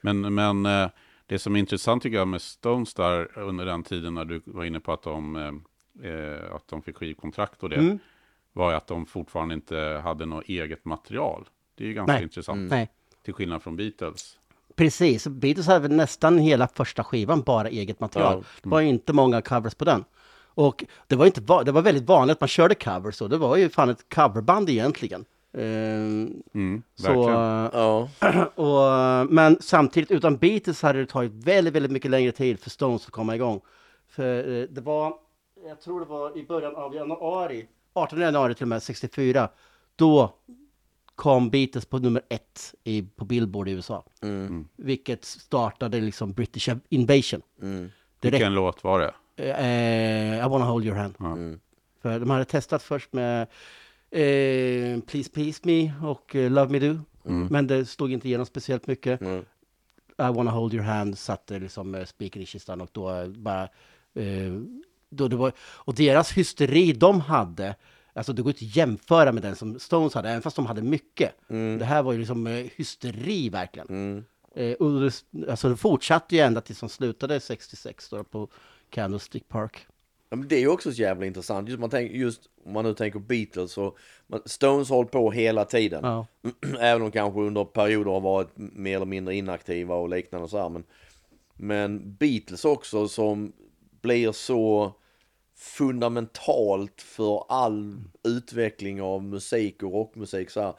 [0.00, 0.88] Men, men eh,
[1.26, 4.64] det som är intressant tycker jag med Stones där under den tiden när du var
[4.64, 7.98] inne på att de, eh, eh, att de fick skivkontrakt och det, Mm.
[8.52, 11.48] Var ju att de fortfarande inte hade något eget material.
[11.74, 12.22] Det är ju ganska Nej.
[12.22, 12.70] intressant.
[12.70, 12.88] Nej.
[13.24, 14.38] Till skillnad från Beatles.
[14.76, 18.34] Precis, Beatles hade nästan hela första skivan bara eget material.
[18.36, 18.44] Ja.
[18.62, 20.04] Det var ju inte många covers på den.
[20.44, 23.36] Och det var, inte, va- det var väldigt vanligt att man körde covers och det
[23.36, 25.24] var ju fan ett coverband egentligen.
[25.52, 27.70] Ehm, Mm, så, verkligen.
[27.80, 28.08] Ja.
[29.24, 33.06] och, men samtidigt utan Beatles hade det tagit väldigt, väldigt mycket längre tid för Stones
[33.06, 33.60] att komma igång.
[34.08, 35.14] För eh, det var,
[35.66, 39.48] jag tror det var i början av januari 18 januari till och med 64,
[39.96, 40.34] då
[41.14, 44.04] kom Beatles på nummer ett i, på Billboard i USA.
[44.76, 47.42] Vilket startade liksom British Invasion.
[47.60, 49.14] Direkt, Vilken låt var det?
[49.52, 51.14] eh, I wanna hold your hand.
[52.02, 53.42] För de hade testat först med
[54.10, 56.98] eh, Please Please Me och eh, Love Me Do.
[57.50, 59.22] Men det stod inte igenom speciellt mycket.
[59.22, 63.62] I wanna hold your hand satte liksom eh, spiken i kistan och då eh, bara...
[64.14, 64.52] Eh,
[65.10, 67.74] då det var, och deras hysteri de hade,
[68.12, 70.82] alltså det går inte att jämföra med den som Stones hade, även fast de hade
[70.82, 71.34] mycket.
[71.78, 74.24] Det här var ju liksom eh, hysteri verkligen.
[74.54, 78.48] Eh, och det, alltså det fortsatte ju ända tills de slutade 66 då på
[78.90, 79.86] Candlestick Park.
[80.30, 81.68] Ja, men det är ju också så jävla intressant.
[81.68, 83.76] Just, man tänker, just om man nu tänker Beatles
[84.26, 86.00] man, Stones har hållit på hela tiden.
[86.04, 86.26] Ja.
[86.80, 90.58] Även om kanske under perioder har varit mer eller mindre inaktiva och liknande och så
[90.58, 90.68] här.
[90.68, 90.84] Men,
[91.54, 93.52] men Beatles också som
[94.00, 94.94] blir så
[95.56, 100.74] fundamentalt för all utveckling av musik och rockmusik så här.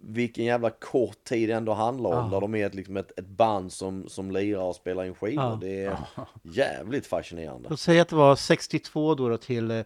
[0.00, 2.30] Vilken jävla kort tid det ändå handlar om.
[2.30, 5.44] Där de är ett, liksom ett, ett band som, som lirar och spelar in skivor.
[5.44, 5.58] Ja.
[5.60, 5.98] Det är
[6.42, 7.68] jävligt fascinerande.
[7.68, 9.84] Låt säga att det var 62 då, då till, eh,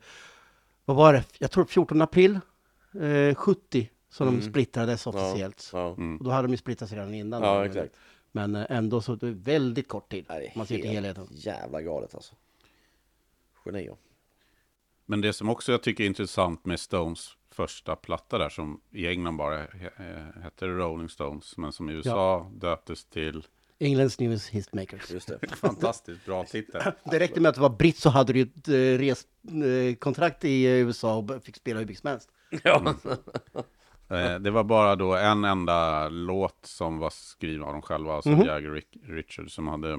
[0.84, 2.40] vad var det, jag tror 14 april
[3.00, 5.70] eh, 70 som de splittrades officiellt.
[5.72, 5.86] Ja.
[5.86, 7.42] Och då hade de ju splittrats redan innan.
[7.42, 7.84] Ja.
[8.32, 10.24] Men ändå så det är väldigt kort tid.
[10.28, 11.28] Ja, det är man ser till helt helheten.
[11.30, 12.34] jävla galet alltså.
[13.64, 13.96] Genier.
[15.06, 19.06] Men det som också jag tycker är intressant med Stones första platta där, som i
[19.08, 23.46] England bara eh, hette Rolling Stones, men som i USA döptes till
[23.78, 25.10] Englands Newest Hitmakers.
[25.10, 25.48] Just det.
[25.56, 26.82] fantastiskt bra titel.
[27.04, 30.64] Det räckte med att det var britt så hade du ju ett eh, reskontrakt i
[30.66, 32.30] eh, USA och fick spela hur mycket som helst.
[32.64, 32.94] Ja.
[34.08, 38.30] Eh, Det var bara då en enda låt som var skriven av dem själva, alltså
[38.30, 38.46] Mhm.
[38.46, 39.92] Jagger Rick- Richards, som hade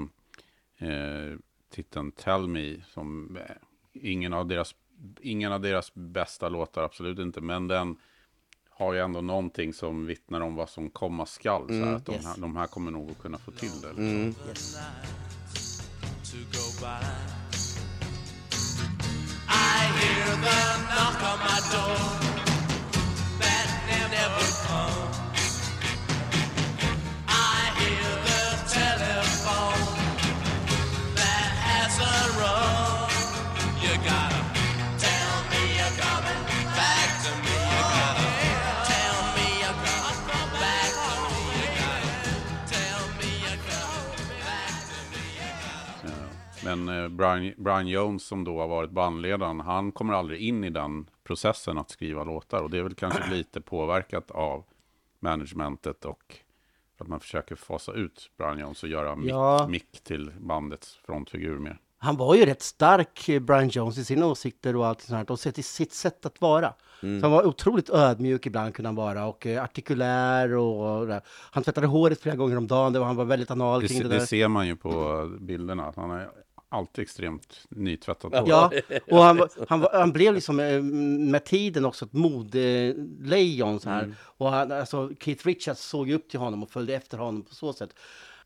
[0.78, 1.38] eh,
[1.72, 3.56] titeln Tell Me, som eh,
[3.94, 4.76] ingen av deras,
[5.22, 7.98] ingen av deras bästa låtar, absolut inte, men den
[8.70, 11.68] har ju ändå någonting som vittnar om vad som komma skall.
[11.68, 12.26] Så här, att de, yes.
[12.26, 13.88] här, de här kommer nog att kunna få till det.
[13.88, 14.36] Liksom.
[16.32, 17.02] to go by.
[19.50, 21.98] I hear the knock on my door
[23.40, 23.68] that
[24.12, 25.01] never comes.
[46.86, 50.70] Men eh, Brian, Brian Jones som då har varit bandledaren, han kommer aldrig in i
[50.70, 52.64] den processen att skriva låtar.
[52.64, 54.64] Och det är väl kanske lite påverkat av
[55.20, 56.36] managementet och
[57.00, 59.68] att man försöker fasa ut Brian Jones och göra Mick, Ja.
[59.70, 61.78] Mick till bandets frontfigur mer.
[61.98, 65.30] Han var ju rätt stark, eh, Brian Jones, i sina åsikter och allt sånt.
[65.30, 66.74] Och sett i sitt sätt att vara.
[67.04, 67.20] Mm.
[67.22, 71.22] Så han var otroligt ödmjuk ibland kunde han vara och eh, artikulär och, och där.
[71.52, 74.08] Han tvättade håret flera gånger om dagen och han var väldigt anal Det, kring det
[74.08, 74.26] det där.
[74.26, 76.30] ser man ju på bilderna, att han är
[76.72, 78.50] alltid extremt nytvättat hår.
[78.50, 78.72] Ja,
[79.12, 84.16] och han, han, han blev liksom eh, med tiden också ett modelejon så här.
[84.22, 87.74] Och han, alltså, Keith Richards såg upp till honom och följde efter honom på så
[87.74, 87.90] sätt.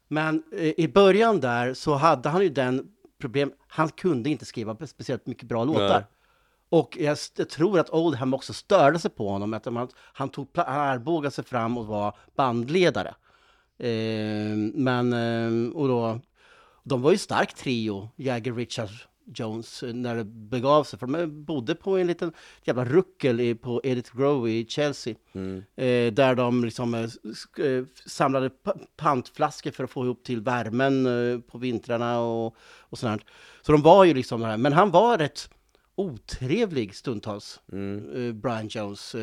[0.07, 2.87] Men eh, i början där så hade han ju den
[3.21, 5.89] problem, han kunde inte skriva speciellt mycket bra låtar.
[5.89, 6.03] Nej.
[6.69, 10.47] Och jag, jag tror att Oldham också störde sig på honom, att han, han, tog,
[10.53, 13.15] han armbågade sig fram och var bandledare.
[13.77, 16.19] Eh, men, eh, och då,
[16.85, 20.99] de var ju stark trio, Jagger, Richards, Jones, eh, när det begav sig.
[20.99, 22.31] För de bodde på en liten
[22.63, 25.15] jävla ruckel i, på Edith Grove i Chelsea.
[25.75, 27.01] Eh, där de liksom eh,
[27.65, 32.99] eh, samlade pa- pantflaskor för att få ihop till värmen eh, på vintrarna och, och
[32.99, 33.21] sånt.
[33.21, 33.29] här.
[33.61, 34.57] Så de var ju liksom det här.
[34.57, 35.49] Men han var rätt
[35.95, 39.15] otrevlig stundtals, eh, Brian Jones.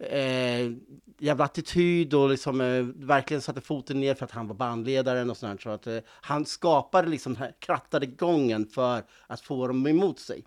[0.00, 0.72] Eh, eh,
[1.18, 5.36] jävla attityd och liksom eh, verkligen satte foten ner för att han var bandledaren och
[5.36, 5.62] sånt.
[5.62, 10.18] Så att eh, han skapade liksom den här krattade gången för att få dem emot
[10.18, 10.44] sig.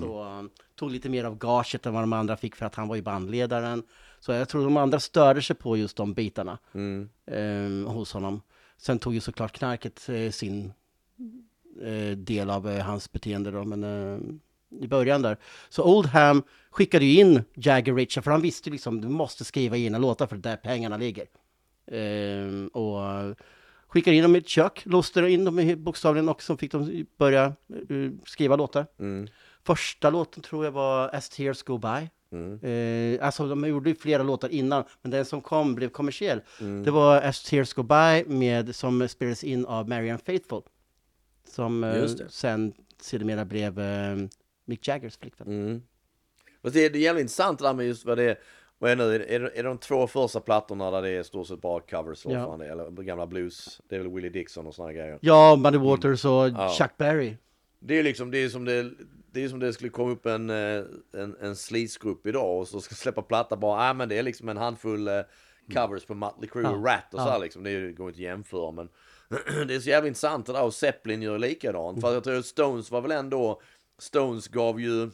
[0.00, 2.88] Så han tog lite mer av gaget än vad de andra fick för att han
[2.88, 3.82] var ju bandledaren.
[4.20, 6.58] Så jag tror de andra störde sig på just de bitarna
[7.26, 8.42] eh, hos honom.
[8.76, 10.72] Sen tog ju såklart knarket eh, sin
[11.82, 14.18] eh, del av eh, hans beteende då, men eh,
[14.80, 15.36] i början där.
[15.68, 19.98] Så Oldham skickade ju in Jagger Richard, för han visste liksom, du måste skriva egna
[19.98, 21.26] låtar för det där pengarna ligger.
[21.86, 23.36] Eh, och
[23.86, 27.06] skickade in dem i ett kök, låste in dem i bokstavligen och så fick de
[27.16, 28.86] börja eh, skriva låtar.
[29.66, 32.08] Första låten tror jag var As Tears Go By.
[32.68, 36.40] Eh, alltså de gjorde ju flera låtar innan, men den som kom blev kommersiell.
[36.84, 40.62] Det var As Tears Go By med, som spelades in av Marianne Faithfull.
[41.48, 44.16] Som eh, sen sedermera blev eh,
[44.64, 45.48] Mick Jaggers flickvän.
[45.48, 45.82] Mm.
[46.62, 48.38] Det är, jävligt intressant det där med just vad det är,
[48.78, 51.46] vad är, nu, är, det, är det de två första plattorna där det är stort
[51.46, 52.64] sett bara covers, vad Ja.
[52.64, 55.18] eller gamla blues, det är väl Willie Dixon och såna grejer.
[55.22, 56.74] Ja, Muddy Waters och Ja.
[56.78, 57.36] Chuck Berry.
[57.78, 58.90] Det är liksom, det är som det,
[59.32, 62.80] det är som det skulle komma upp en, eh, en, en sleazegrupp idag och så
[62.80, 65.20] ska släppa platta bara, nej men det är liksom en handfull eh,
[65.72, 67.30] covers på Mötley Crüe och Ja, Rat och så ja.
[67.32, 68.88] här liksom, det går inte att jämföra men
[69.68, 72.38] det är så jävla intressant det där och Zeppelin gör likadant, för att jag tror
[72.38, 73.60] att Stones var väl ändå,
[73.98, 75.10] Stones gav ju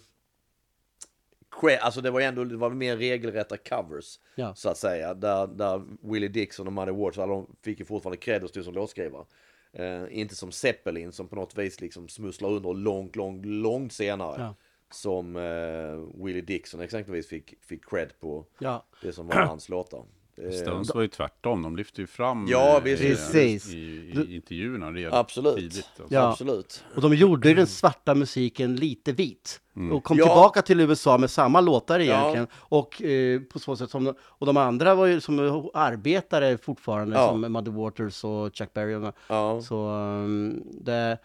[1.80, 4.54] Alltså det var ändå, det var mer regelrätta covers Ja.
[4.54, 5.14] så att säga.
[5.14, 8.64] Där, där Willie Dixon och Muddy Waters, alla de fick ju fortfarande cred och stod
[8.64, 9.24] som låtskrivare.
[9.72, 14.42] Eh, inte som Zeppelin som på något vis liksom smusslar under långt, långt, långt senare.
[14.42, 14.54] Ja.
[14.92, 18.84] Som eh, Willie Dixon exempelvis fick, fick cred på Ja.
[19.02, 20.04] det som var hans låtar.
[20.42, 23.02] Det- Stones var ju tvärtom, de lyfte ju fram Ja, eh, visst.
[23.02, 23.74] Precis.
[23.74, 25.56] i, i intervjuerna redan Absolut.
[25.56, 25.90] tidigt.
[26.00, 26.14] alltså.
[26.14, 26.30] Ja.
[26.30, 26.84] Absolut.
[26.96, 29.60] Och de gjorde ju den svarta musiken lite vit.
[29.92, 30.24] Och kom Ja.
[30.24, 32.46] tillbaka till USA med samma låtar egentligen.
[32.54, 35.38] Och eh, på så sätt som de, Och de andra var ju som
[35.74, 37.28] arbetare fortfarande, Ja.
[37.28, 38.94] som Muddy Waters och Chuck Berry.
[38.94, 39.60] och- Ja.
[39.62, 41.18] Så um, det...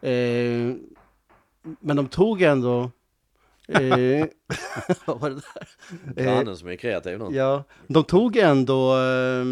[0.00, 0.74] Eh,
[1.80, 2.90] men de tog ändå...
[3.68, 3.80] Eh,
[5.06, 5.68] vad var det där?
[6.16, 7.36] Eh, Grannen som är kreativ nu.
[7.36, 9.44] Ja, de tog ändå, eh,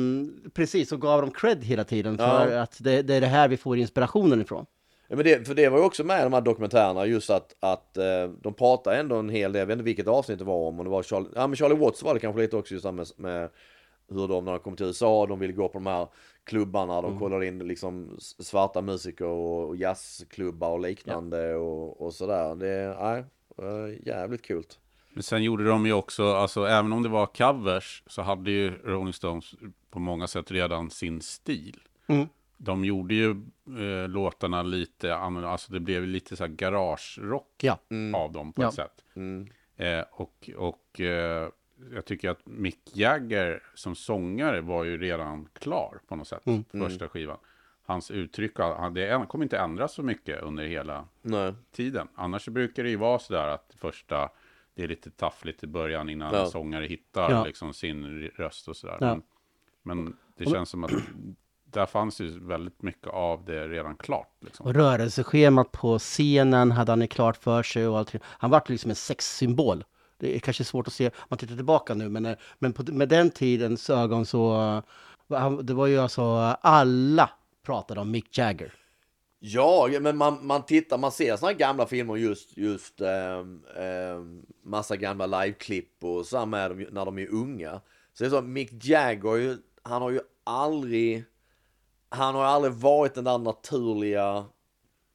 [0.55, 2.61] precis, och gav dem cred hela tiden för Ja.
[2.63, 4.67] att det, det är det här vi får inspirationen ifrån.
[5.09, 7.57] Ja, men det, för det var ju också med i de här dokumentärerna just att,
[7.61, 10.69] att eh, de pratar ändå en hel del, jag vet inte vilket avsnitt det var
[10.69, 12.85] om, och det var Charlie, ja men Charlie Watts var det kanske lite också just
[12.85, 13.49] med, med
[14.11, 16.09] hur de när de kom till USA, de ville gå på de här
[16.45, 22.55] klubbarna, de kollade in liksom svarta musiker och, jazzklubbar och liknande och, och sådär.
[22.55, 23.25] Det, nej,
[24.07, 24.65] jävligt kul.
[25.13, 28.71] Men sen gjorde de ju också, alltså även om det var covers, så hade ju
[28.85, 29.55] Rolling Stones
[29.91, 31.81] på många sätt redan sin stil.
[32.07, 32.27] Mm.
[32.57, 33.31] De gjorde ju
[33.79, 37.79] eh, låtarna lite annorlunda, alltså det blev lite så här garagerock Ja.
[38.15, 38.69] av dem på Ja.
[38.69, 39.05] ett sätt.
[39.15, 39.49] Mm.
[39.77, 41.49] Eh, och och eh,
[41.95, 46.65] jag tycker att Mick Jagger som sångare var ju redan klar på något sätt, Mm.
[46.71, 47.39] första skivan.
[47.91, 51.55] Hans uttryck, han- det kommer inte ändras så mycket under hela Nej.
[51.73, 52.09] tiden.
[52.15, 54.29] Annars brukar det ju vara sådär att första,
[54.75, 56.41] det är lite taffligt i början innan Ja.
[56.41, 57.45] en sångare hittar Ja.
[57.45, 58.97] liksom sin röst och sådär.
[59.01, 59.07] Ja.
[59.83, 60.91] Men, men det känns som att
[61.65, 64.37] där fanns ju väldigt mycket av det redan klart.
[64.41, 64.67] Liksom.
[64.67, 68.21] Och rörelseschemat på scenen hade han ju klart för sig och allting.
[68.25, 69.85] Han var liksom en sexsymbol.
[70.19, 72.93] Det är kanske svårt att se om man tittar tillbaka nu, men, eh, men på,
[72.93, 74.53] med den tidens ögon så...
[75.29, 76.23] eh, han- Det var ju alltså
[76.61, 77.31] alla
[77.71, 78.73] pratade om Mick Jagger.
[79.39, 84.47] Ja, men man, man tittar, man ser såna här gamla filmer just, just ähm, ähm,
[84.63, 87.81] massa gamla liveklipp och här med dem när de är unga.
[88.13, 91.25] Så det är så, Mick Jagger, han har ju aldrig,
[92.09, 94.45] han har aldrig varit den där naturliga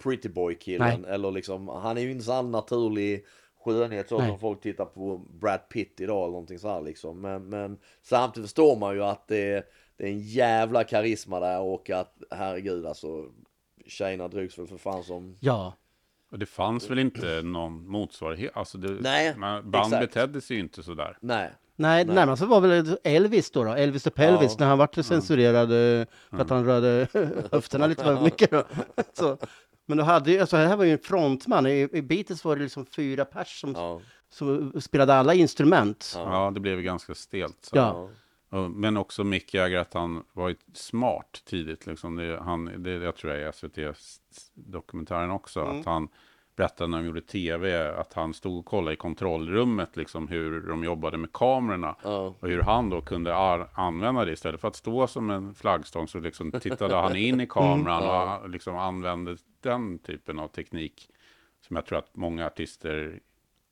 [0.03, 1.01] pretty boy killen.
[1.01, 1.13] Nej.
[1.13, 3.25] Eller liksom, han är ju inte så naturlig
[3.65, 4.29] skönhet så Nej.
[4.29, 7.21] som folk tittar på Brad Pitt idag eller någonting så här liksom.
[7.21, 9.65] Men, men samtidigt förstår man ju att det,
[9.97, 13.07] det är en jävla karisma där och att herregud alltså
[13.87, 15.35] tjejerna drogs väl för fan som...
[15.39, 15.73] Ja,
[16.31, 18.51] Och det fanns väl inte någon motsvarighet.
[18.57, 20.13] Alltså det, Nej, man, band exakt.
[20.13, 21.17] betedde sig ju inte sådär.
[21.21, 21.51] Nej.
[21.77, 22.15] Nej, Nej.
[22.15, 24.55] närmast var väl Elvis då, då Elvis the Pelvis, Ja.
[24.59, 25.63] när han vart censurerad
[26.01, 27.07] eh, för att han rörde
[27.51, 28.51] höfterna lite för mycket.
[28.51, 28.63] Då.
[29.13, 29.37] Så,
[29.85, 32.55] men då hade ju, alltså det här var ju en frontman, i, i Beatles var
[32.55, 34.01] det liksom fyra pers som, Ja.
[34.29, 36.13] som spelade alla instrument.
[36.15, 37.57] Ja, det blev ju ganska stelt.
[37.61, 37.77] Så.
[37.77, 38.09] Ja.
[38.69, 41.85] Men också Mick Jagger, att han var smart tidigt.
[41.85, 42.15] Liksom.
[42.15, 45.61] Det, han, det jag tror jag är SVT-dokumentären också.
[45.61, 45.79] Mm.
[45.79, 46.07] Att han
[46.55, 50.83] berättade när de gjorde tv att han stod och kollade i kontrollrummet liksom, hur de
[50.83, 51.95] jobbade med kamerorna.
[52.03, 52.35] Ja.
[52.39, 53.35] Och hur han då kunde
[53.73, 57.47] använda det istället för att stå som en flaggstång så liksom tittade han in i
[57.49, 58.43] kameran Mm.
[58.43, 61.09] och liksom använde den typen av teknik.
[61.67, 63.19] Som jag tror att många artister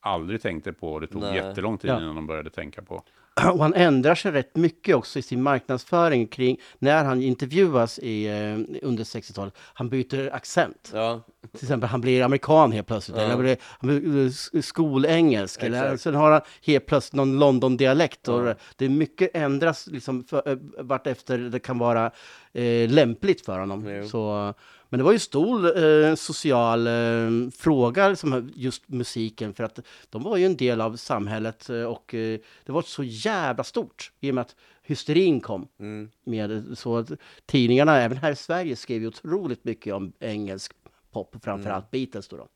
[0.04, 1.00] aldrig tänkte på.
[1.00, 1.36] Det tog Nej.
[1.36, 1.98] jättelång tid Ja.
[1.98, 3.04] innan de började tänka på.
[3.54, 8.26] Och han ändrar sig rätt mycket också i sin marknadsföring kring när han intervjuas i,
[8.28, 9.54] eh, under 60-talet.
[9.74, 10.92] Han byter accent.
[10.94, 11.22] Ja.
[11.52, 13.24] Till exempel han blir amerikan helt plötsligt, Ja.
[13.24, 18.28] eller han blir, han blir eh, skolengelsk, eller sen har han helt plötsligt någon London-dialekt.
[18.28, 22.12] Och Det är mycket ändras liksom för, eh, vart efter det kan vara
[22.54, 23.88] eh, lämpligt för honom.
[23.89, 24.08] Jo.
[24.08, 24.54] Så,
[24.94, 29.80] men det var ju stor eh, social eh, fråga, liksom, just musiken, för att
[30.10, 34.12] de var ju en del av samhället eh, och eh, det var så jävla stort
[34.20, 35.68] i och med att hysterin kom.
[35.80, 36.10] Mm.
[36.24, 37.12] Med, så att
[37.46, 40.74] tidningarna, även här i Sverige, skrev ju otroligt mycket om engelsk
[41.12, 42.38] pop, framförallt Beatles då.
[42.38, 42.48] då.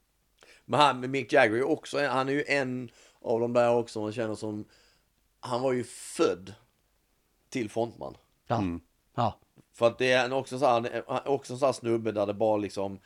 [0.66, 2.90] Men han, Mick Jagger är också, en- han är ju en
[3.22, 4.66] av de där också man känner som,
[5.40, 6.54] han var ju född
[7.50, 8.18] till frontman.
[8.48, 8.64] Ja.
[9.16, 9.40] ja.
[9.78, 12.26] För att det är en också så här, en- också en sån här snubbe där
[12.26, 13.00] det bara liksom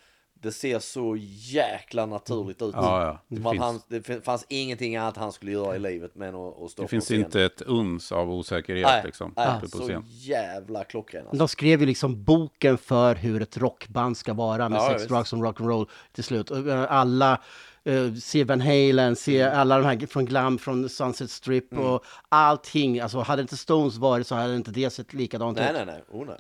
[0.43, 1.15] det ser så
[1.53, 2.73] jäkla naturligt ut.
[2.75, 3.19] Ja, ja.
[3.27, 6.71] Det finns- han, det fanns ingenting annat han skulle göra i livet men att, att
[6.71, 7.19] stå Det på finns scen.
[7.19, 10.03] inte ett uns av osäkerhet Nej, liksom, nej på så scen.
[10.07, 11.37] jävla klockren alltså.
[11.37, 15.09] De skrev ju liksom boken för hur ett rockband ska vara med Ja, sex, visst.
[15.09, 16.51] drugs and rock'n'roll till slut.
[16.51, 17.41] Och, eh, Alla,
[17.89, 19.59] uh, se Van Halen, se Mm.
[19.59, 22.99] alla de här från Glam, från Sunset Strip och allting.
[22.99, 25.73] Alltså hade inte Stones varit så hade inte det sett likadant Nej, ut.
[25.75, 26.03] nej, nej.
[26.21, 26.37] Oh, nej.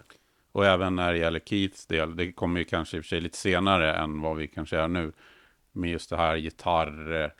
[0.51, 3.21] Och även när det gäller Keiths del, det kommer ju kanske i och för sig
[3.21, 5.11] lite senare än vad vi kanske är nu.
[5.71, 7.31] Med just det här gitarr,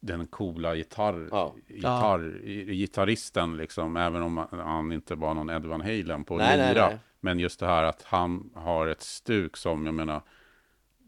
[0.00, 1.54] den coola gitarr, Ja.
[1.68, 2.40] gitarr,
[2.72, 6.86] gitarristen liksom, även om han inte var någon Ed Van Halen på Nej, lira.
[6.88, 6.98] nej.
[7.20, 10.22] Men just det här att han har ett stuk som, jag menar,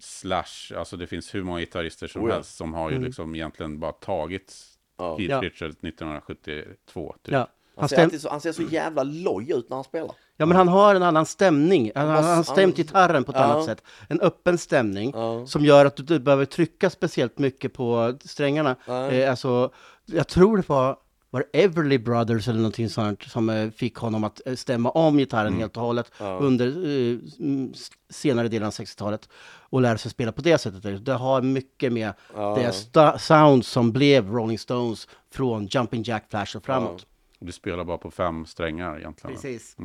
[0.00, 2.34] Slash, alltså det finns hur många gitarrister som Oh ja.
[2.34, 4.54] helst som har ju liksom egentligen bara tagit
[4.98, 5.16] Ja.
[5.16, 5.40] Keith Ja.
[5.40, 7.14] Richards 1972.
[7.22, 7.32] Typ.
[7.32, 7.38] Ja.
[7.38, 10.12] Han, Han, ser så, han ser så jävla loj ut när han spelar.
[10.42, 11.92] Ja, men han har en annan stämning.
[11.94, 13.44] Han, han har stämt gitarren på ett Ja.
[13.44, 13.82] annat sätt.
[14.08, 15.46] En öppen stämning Ja.
[15.46, 18.76] som gör att du inte behöver trycka speciellt mycket på strängarna.
[19.10, 19.70] Eh, alltså,
[20.06, 20.96] jag tror det var,
[21.30, 25.16] var det Everly Brothers eller någonting sånt som eh, fick honom att eh, stämma om
[25.18, 29.28] gitarren helt och hållet under eh, mm, s- senare delen av 60-talet
[29.70, 31.04] och lära sig spela på det sättet.
[31.04, 36.56] Det har mycket med det sta- sound som blev Rolling Stones från Jumping Jack Flash
[36.56, 37.06] och framåt.
[37.38, 39.36] Du spelar bara på fem strängar egentligen.
[39.36, 39.76] Precis.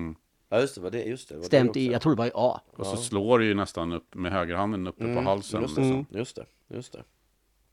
[0.50, 0.82] Ja, just det.
[0.82, 2.62] Var det, just det, var Stämt det i, jag tror det var i A.
[2.78, 5.62] Och så slår du ju nästan upp med högerhanden uppe på halsen.
[5.62, 6.06] Just det, Liksom.
[6.10, 6.46] just det,
[6.76, 7.04] just det.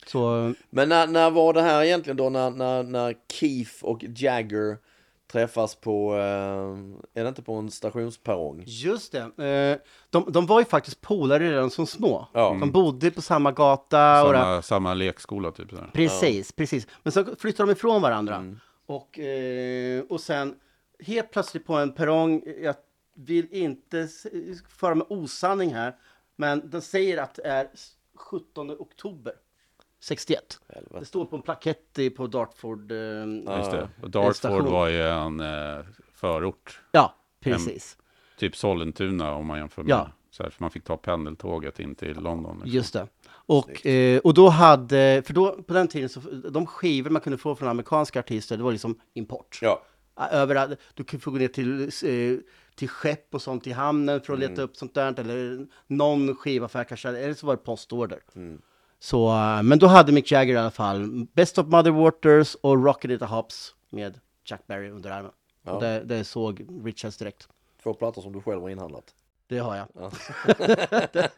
[0.07, 4.77] Så Men när, när var det här egentligen då när, när, när Keith och Jagger
[5.33, 8.63] träffas på, eh, är det inte på en stationsperrong?
[8.67, 9.45] Just det.
[9.45, 12.29] Eh, de, de var ju faktiskt polare redan som små.
[12.33, 12.57] Ja.
[12.61, 14.25] De bodde på samma gata.
[14.25, 15.71] Och det, Samma, samma lekskola typ.
[15.71, 15.91] Sådär.
[15.93, 16.87] precis, precis.
[17.03, 18.37] Men så flyttade de ifrån varandra.
[18.37, 18.59] Mm.
[18.87, 20.55] Och, eh, och sen
[20.99, 22.75] helt plötsligt på en perrong, jag
[23.15, 24.09] vill inte
[24.69, 25.97] föra med osanning här,
[26.37, 27.69] men de säger att det är
[28.15, 29.33] 17 oktober
[30.01, 30.61] 61.
[30.69, 30.99] Helvete.
[30.99, 32.93] Det står på en plakett på Dartford.
[32.93, 32.99] Eh,
[33.59, 33.89] Just det.
[34.03, 34.65] Och Dartford station.
[34.73, 35.85] var ju en eh,
[36.15, 36.81] förort.
[36.93, 37.99] Ja, precis.
[38.39, 39.91] Typ Sollentuna om man jämför med.
[39.91, 40.11] Ja.
[40.31, 42.55] Så här, för man fick ta pendeltåget in till London.
[42.55, 42.71] Liksom.
[42.71, 43.07] Just det.
[43.31, 46.21] Och, eh, och då hade, för då på den tiden så,
[46.51, 49.59] de skivor man kunde få från amerikanska artister, det var liksom import.
[49.63, 49.83] Ja,
[50.17, 52.39] Överallt, du få gå ner till, eh,
[52.75, 54.65] till skepp och sånt i hamnen för att leta Mm.
[54.65, 58.21] upp sånt där, eller någon skivaffär kanske, eller så var det postorder.
[58.35, 58.61] Mm.
[58.99, 62.85] Så, eh, men då hade Mick Jagger i alla fall Best of Mother Waters och
[62.85, 65.33] Rocket It a Hops med Jack Berry under armen.
[65.67, 67.49] Och det, det såg Richards direkt.
[67.83, 69.05] två plattor som du själv har inhandlat.
[69.49, 69.87] Det har jag.
[69.95, 70.11] Ja.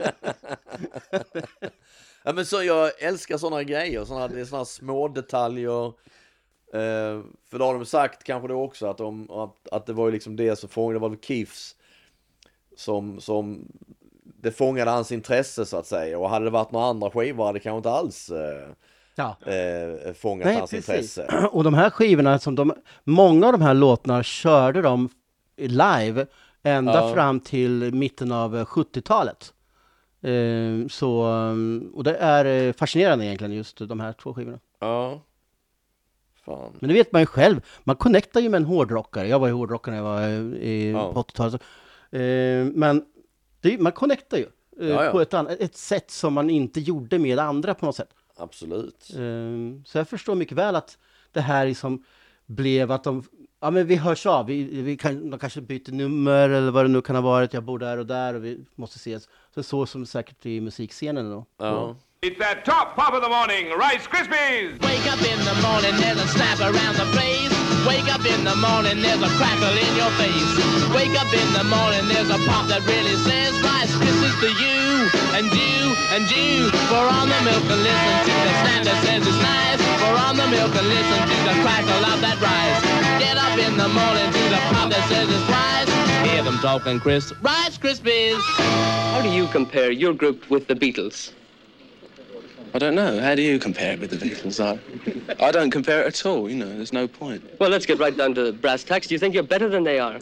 [2.25, 5.93] ja men så jag älskar sådana grejer, sådana, sådana små detaljer.
[6.77, 10.07] Eh, för då har de sagt kanske då också att, de, att, att det var
[10.07, 11.77] ju liksom det som fångade, det var väl Keiths
[12.77, 13.69] som, som
[14.23, 16.19] det fångade hans intresse så att säga.
[16.19, 18.69] Och hade det varit några andra skivor hade det kanske inte alls eh,
[19.15, 19.37] Ja.
[19.53, 20.89] eh, fångat Nej, hans precis.
[20.89, 21.47] intresse.
[21.53, 22.75] Och de här skivorna, som de,
[23.05, 25.09] många av de här låtarna körde de
[25.57, 26.27] live
[26.63, 27.15] ända Ja.
[27.15, 29.53] fram till mitten av eh, 70-talet.
[30.23, 31.21] Eh, så,
[31.95, 34.59] och det är eh, fascinerande egentligen, just de här två skivorna.
[34.81, 35.21] Ja.
[36.47, 36.73] Fan.
[36.81, 39.29] Men det vet man ju själv, man connectar ju med en hårdrockare.
[39.29, 41.13] Jag var ju hårdrockare när jag var eh, i, Ja.
[41.13, 41.63] på 80-talet.
[42.11, 43.05] Eh, men
[43.61, 44.47] det, man connectar ju
[44.81, 45.11] eh, Ja, ja.
[45.11, 48.09] på ett, annat, ett sätt som man inte gjorde med andra på något sätt.
[48.37, 49.11] Absolut.
[49.19, 50.99] Ehm, Så jag förstår mycket väl att
[51.33, 52.05] det här liksom
[52.47, 53.23] blev att de,
[53.61, 56.89] ja men vi hörs av, vi, vi kan, de kanske byter nummer eller vad det
[56.89, 59.29] nu kan ha varit, jag bor där och där och vi måste ses.
[59.55, 61.45] Så så som säkert i musikscenen då.
[61.59, 61.97] Ja.
[62.25, 64.75] It's that top pop of the morning, Rice Krispies!
[64.81, 67.53] Wake up in the morning, there's a snap around the place.
[67.85, 70.51] Wake up in the morning, there's a crackle in your face.
[70.97, 75.07] Wake up in the morning, there's a pop that really says Rice Krispies to you
[75.39, 76.73] and you and you.
[76.89, 79.81] Pour on the milk and listen to the snap that says it's nice.
[80.01, 82.81] Pour on the milk and listen to the crackle of that rice.
[83.21, 85.93] Get up in the morning to the pop that says it's rice.
[86.27, 88.41] Hear them talking crisp, Rice Krispies.
[89.13, 91.37] How do you compare your group with the Beatles?
[92.77, 93.19] I don't know.
[93.23, 94.61] How do you compare it with the Beatles?
[94.61, 94.79] I,
[95.43, 96.47] I don't compare it at all.
[96.51, 97.43] You know, there's no point.
[97.59, 99.07] Well, let's get right down to brass tacks.
[99.07, 100.21] Do you think you're better than they are?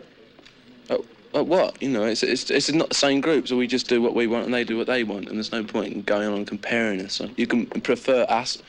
[0.89, 1.83] Oh, oh, what?
[1.83, 4.29] You know, it's, it's it's not the same group, so we just do what we
[4.29, 6.47] want and they do what they want, and there's no point in going on and
[6.47, 7.21] comparing us.
[7.37, 8.63] You can prefer us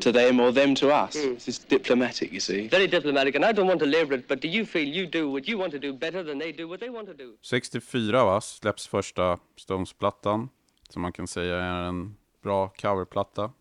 [0.00, 1.16] to them or them to us.
[1.16, 1.32] Hmm.
[1.32, 2.68] It's just diplomatic, you see.
[2.68, 5.28] Very diplomatic, and I don't want to labour it, but do you feel you do
[5.28, 7.36] what you want to do better than they do what they want to do?
[7.42, 10.48] 64 va, släpps första Stones-plattan.
[10.88, 13.52] Som man kan säga är en bra coverplatta.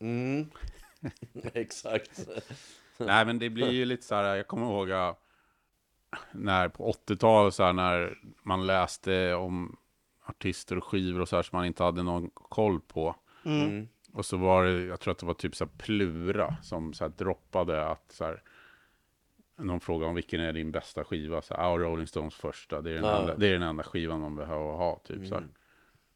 [0.00, 0.50] Mm.
[1.54, 2.28] Exakt.
[2.98, 4.88] Nej men det blir ju lite så här, jag kommer ihåg
[6.32, 9.76] när på 80-talet så här när man läste om
[10.26, 13.16] artister och skivor och så här som man inte hade någon koll på.
[13.44, 13.88] Mm.
[14.12, 17.04] Och så var det, jag tror att det var typ så här Plura som så
[17.04, 18.42] här droppade att så här,
[19.56, 22.90] någon fråga om vilken är din bästa skiva, så här, ah, Rolling Stones första, det
[22.90, 23.20] är den, Ja.
[23.20, 25.48] enda, det är den enda skivan man behöver ha, typ så här.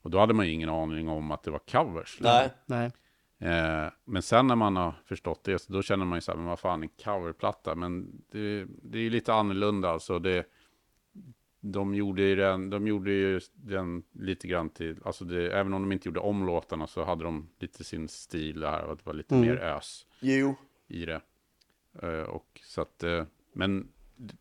[0.03, 2.19] Och då hade man ju ingen aning om att det var covers.
[2.21, 2.51] Nej.
[2.67, 2.91] Nej.
[3.39, 6.39] Eh, men sen när man har förstått det, så då känner man ju så här,
[6.39, 10.19] men vad fan, en coverplatta, men det, det är ju lite annorlunda alltså.
[10.19, 10.45] Det,
[11.61, 15.83] de gjorde ju den, de gjorde ju den lite grann till, alltså det, även om
[15.83, 19.15] de inte gjorde om låtarna så hade de lite sin stil där, och det var
[19.15, 19.49] lite Mm.
[19.49, 20.55] mer ös Jo.
[20.89, 21.21] i det.
[22.03, 23.89] Eh, och så att, eh, men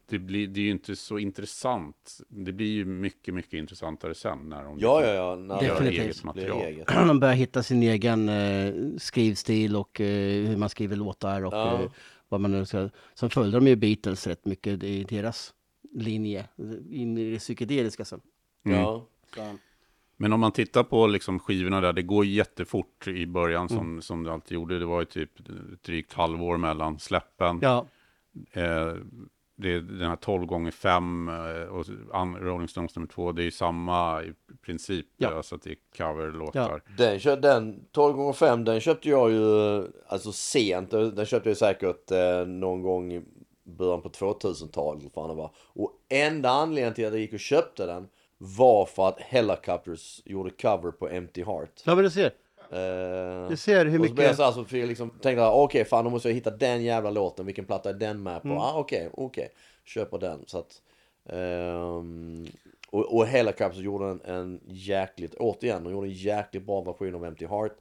[0.05, 2.17] det, blir, det är ju inte så intressant.
[2.27, 5.35] Det blir ju mycket, mycket intressantare sen när de Ja, liksom ja, ja.
[5.35, 5.99] När gör Definitivt.
[6.05, 6.61] eget material.
[6.61, 6.87] eget.
[7.07, 11.81] De börjar hitta sin egen eh, skrivstil och eh, hur man skriver låtar och Ja.
[11.83, 11.89] eh,
[12.29, 12.89] vad man nu ska...
[13.15, 15.53] Sen följde de ju Beatles rätt mycket i deras
[15.93, 16.45] linje,
[16.89, 18.21] in i det psykedeliska sen.
[18.65, 18.79] Mm.
[18.79, 19.05] Ja.
[19.35, 19.55] Så,
[20.17, 24.01] Men om man tittar på liksom skivorna där, det går jättefort i början som, Mm.
[24.01, 24.79] som det alltid gjorde.
[24.79, 27.59] Det var ju typ ett drygt halvår mellan släppen.
[27.61, 27.85] ja,
[28.51, 28.93] Eh,
[29.61, 31.85] det är den här 12 gånger 5 eh, och
[32.41, 34.33] Rolling Stones nummer 2, det är ju samma i
[34.65, 35.05] princip.
[35.17, 35.33] Ja.
[35.35, 36.81] Alltså att det är coverlåtar.
[36.97, 40.91] Den, kö- den 12 gånger 5 den köpte jag ju alltså sent.
[40.91, 43.21] Den köpte jag säkert eh, någon gång i
[43.63, 45.03] början på 2000-talet.
[45.03, 45.51] vad fan det var.
[45.57, 48.07] Och enda anledningen till att jag gick och köpte den
[48.37, 51.81] var för att Helicopters gjorde cover på Empty Heart.
[51.85, 52.31] ja men du ser.
[52.71, 54.37] Eh, Du ser hur och så blev jag mycket...
[54.37, 57.09] så här, så jag liksom tänkte jag, okej fan då måste jag hitta den jävla
[57.09, 58.47] låten, vilken platta är den med på?
[58.47, 58.57] Mm.
[58.57, 59.49] Ah, okej, okej,
[59.85, 60.43] köper den.
[60.47, 60.81] Så att,
[61.29, 62.47] ehm,
[62.89, 67.25] och, och Helicopters gjorde en, en jäkligt, återigen, de gjorde en jäkligt bra version av
[67.25, 67.71] Empty Heart.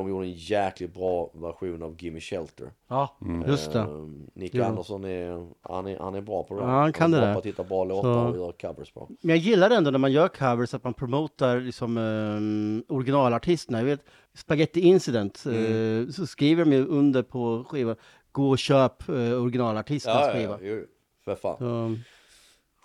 [0.00, 2.70] De gjorde en jäkligt bra version av Gimme Shelter.
[2.88, 3.78] Ja, just det.
[3.80, 4.64] Ehm, Nick Jo.
[4.64, 6.60] Andersson är, han är, han är bra på det.
[6.62, 7.34] Ja, han kan är det bra där.
[7.34, 9.06] på att hitta bra låtar Så- och göra covers på.
[9.08, 13.78] Men jag gillar ändå när man gör covers att man promotar liksom, eh, originalartisterna.
[13.78, 16.02] Jag vet, Spaghetti Incident, Mm.
[16.02, 17.96] eh, så skriver de ju under på skivan,
[18.32, 20.52] gå och köp eh, originalartistens Ja, ja, skiva.
[20.52, 20.84] ja, jo,
[21.24, 21.56] för fan.
[21.58, 21.96] Så,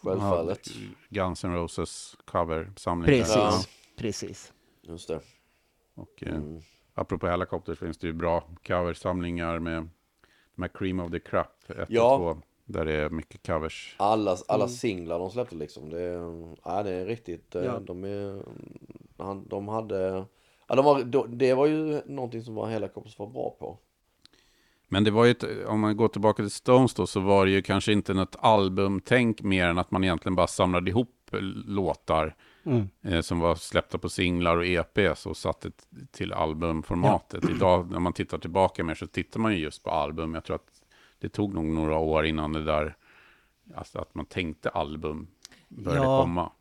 [0.09, 0.68] Självfallet.
[1.09, 3.05] Guns N' Roses coversamling.
[3.05, 3.51] precis, Ja.
[3.97, 4.53] precis.
[4.82, 5.20] Just det.
[5.95, 6.61] Och eh, Mm.
[6.96, 9.89] Apropå Helicopters finns det ju bra coversamlingar med
[10.56, 12.16] de här Cream of the Crop 1 Ja.
[12.16, 12.41] och 2.
[12.68, 13.96] Där det är mycket covers.
[14.00, 14.76] Alla, alla Mm.
[14.76, 15.89] singlar de släppte liksom.
[15.89, 17.56] Det, är- ja, det är riktigt.
[17.56, 17.80] eh, Ja.
[17.80, 18.41] De, är,
[19.18, 20.26] han, de hade...
[20.68, 23.78] Ja, de var, de, det var ju någonting som var Helicopters var bra på.
[24.88, 27.52] Men det var ju, ett, om man går tillbaka till Stones då, så var det
[27.52, 31.10] ju kanske inte något albumtänk mer än att man egentligen bara samlade ihop
[31.66, 32.36] låtar
[32.66, 32.89] Mm.
[33.01, 35.72] eh, som var släppta på singlar och EPs och satte
[36.11, 37.49] till albumformatet.
[37.49, 40.34] Idag när man tittar tillbaka mer så tittar man ju just på album.
[40.34, 40.82] Jag tror att
[41.20, 42.95] det tog nog några år innan det där,
[43.76, 45.28] alltså att man tänkte album
[45.70, 46.22] började Ja.
[46.22, 46.51] komma.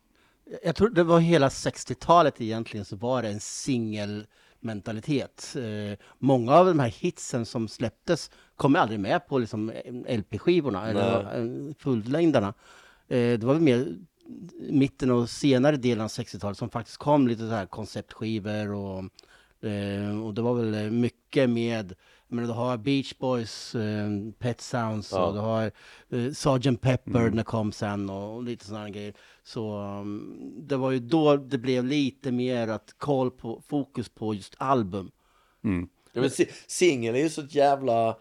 [0.63, 5.55] Jag tror det var hela 60-talet egentligen så var det en singelmentalitet.
[5.55, 9.71] Eh, många av de här hitsen som släpptes kom aldrig med på liksom,
[10.09, 12.47] LP-skivorna eller eh, fullängdarna.
[13.07, 13.95] Eh, det var väl mer
[14.69, 19.03] mitten och senare delen av 60-talet som faktiskt kom lite så här konceptskivor och,
[19.69, 21.95] eh, och det var väl mycket med
[22.27, 24.09] jag menar, du har Beach Boys, eh,
[24.39, 25.25] Pet Sounds Ja.
[25.25, 25.63] och du har
[26.09, 26.81] eh, Sgt.
[26.81, 27.29] Pepper Mm.
[27.31, 29.13] när det kom sen och, och lite sådana grejer.
[29.43, 34.33] Så um, det var ju då det blev lite mer att koll på, fokus på
[34.33, 35.11] just album.
[35.63, 35.87] Mm.
[36.13, 38.17] Ja, men si- Singel är ju så jävla...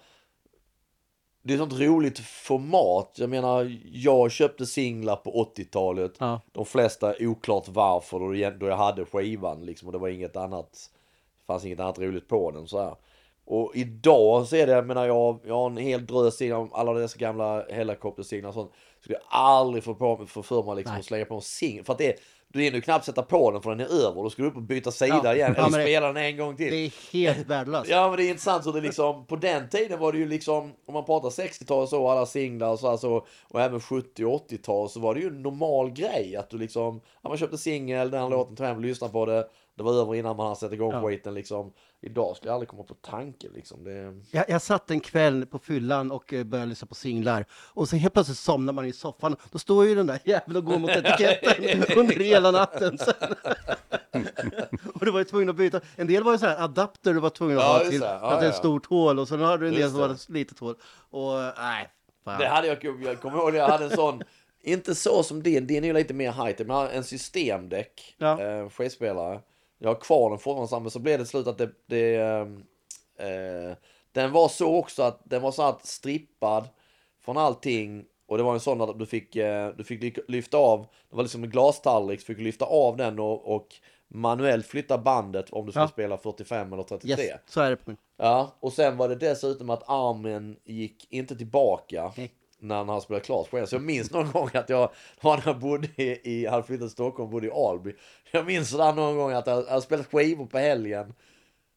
[1.46, 3.12] Det är ett sånt roligt format.
[3.18, 6.12] Jag menar, jag köpte singlar på 80-talet.
[6.18, 6.40] Ja.
[6.52, 9.88] De flesta oklart varför då, jag- då jag hade skivan liksom.
[9.88, 10.90] Och det var inget annat.
[11.46, 12.94] Fanns inget annat roligt på den så här.
[13.46, 16.92] Och idag så är det, jag menar jag, jag har en hel drös om alla
[16.92, 18.72] dessa gamla helikoptersinglar och sånt.
[19.00, 21.00] Skulle jag aldrig få, på, få för mig liksom Nej.
[21.00, 21.84] att slänga på en singel.
[21.84, 22.18] För att det är,
[22.58, 24.22] du hinner ju knappt sätta på den för den är över.
[24.22, 25.34] Då ska du upp och byta sida Ja.
[25.34, 25.54] igen.
[25.56, 26.70] Ja, Eller det- spela den en gång till.
[26.70, 27.90] Det är helt värdelöst.
[27.90, 30.72] Ja men det är intressant så det liksom, på den tiden var det ju liksom,
[30.86, 34.50] om man pratar 60-tal så, alla singlar och så, här, så och även 70 och
[34.50, 38.10] 80-tal så var det ju en normal grej att du liksom, ja, man köpte singel,
[38.10, 39.46] den här låten, tog hem och lyssnade på det,
[39.76, 41.02] det var över innan man hade satt igång Ja.
[41.02, 41.72] skiten liksom.
[42.06, 43.84] Idag skulle jag aldrig komma på tanken liksom.
[43.84, 44.20] Det...
[44.30, 47.96] Jag, jag satt en kväll på fyllan och eh, började lyssna på singlar och så
[47.96, 49.36] helt plötsligt somnar man i soffan.
[49.50, 52.98] Då står ju den där jäveln och går mot etiketten under hela natten.
[54.94, 55.80] Och du var ju tvungen att byta.
[55.96, 58.00] En del var ju så här adapter du var tvungen att Ja, ha till.
[58.00, 60.08] Ja, att det är ett stort hål och sen hade du en del som var
[60.08, 60.74] ett litet hål.
[61.10, 61.88] Och nej,
[62.24, 62.40] fan.
[62.40, 64.22] Det hade jag, jag kommer ihåg, jag hade en sån,
[64.62, 68.40] inte så som din, din är ju lite mer high-tech, men en systemdäck, Ja.
[68.42, 69.40] eh, skivspelare.
[69.84, 72.62] Jag har kvar den fortfarande, men så blev det slut att det, det ehm,
[73.18, 73.76] eh,
[74.12, 76.68] den var så också att den var så att strippad
[77.24, 80.56] från allting Och det var en sån där du fick, eh, du fick ly- lyfta
[80.58, 83.66] av, det var liksom en glastallrik, så fick du lyfta av den och, och
[84.08, 85.88] manuellt flytta bandet om du skulle Ja.
[85.88, 87.24] spela 45 eller 33.
[87.24, 87.76] Yes, så är det.
[87.76, 87.96] på min.
[88.16, 92.32] Ja, och sen var det dessutom att armen gick inte tillbaka Nej.
[92.58, 93.66] när han spelade klart spel.
[93.66, 94.90] Så jag minns någon gång att jag,
[95.22, 97.92] när jag bodde i, i hade flyttat till Stockholm, bodde i Alby.
[98.34, 101.14] Jag minns sådär någon gång att jag jag hade spelat skivor på helgen.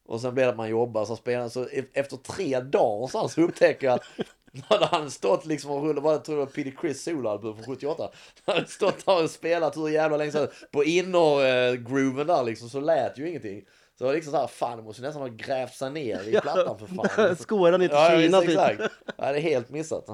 [0.06, 3.30] Och sen blev det att man jobbar, så spelade, så e- efter tre dagar så,
[3.30, 4.04] så upptäcker jag att
[4.70, 7.66] när han stått liksom och rullat, vad jag tror det var Peter Chris soloalbum från
[7.66, 8.10] 78.
[8.46, 12.80] Han hade stått där och spelat hur jävla länge så på inner-grooven där liksom så
[12.80, 13.62] lät ju ingenting.
[13.98, 16.32] Så det var liksom såhär, fan det måste ju nästan ha grävt sig ner i
[16.42, 17.36] plattan för fan.
[17.40, 18.40] Skåra ner till Ja, Kina.
[18.42, 18.50] typ.
[18.50, 18.82] exakt.
[19.18, 20.06] Ja, det är helt missat.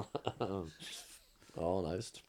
[1.56, 2.20] Ja, nej, just.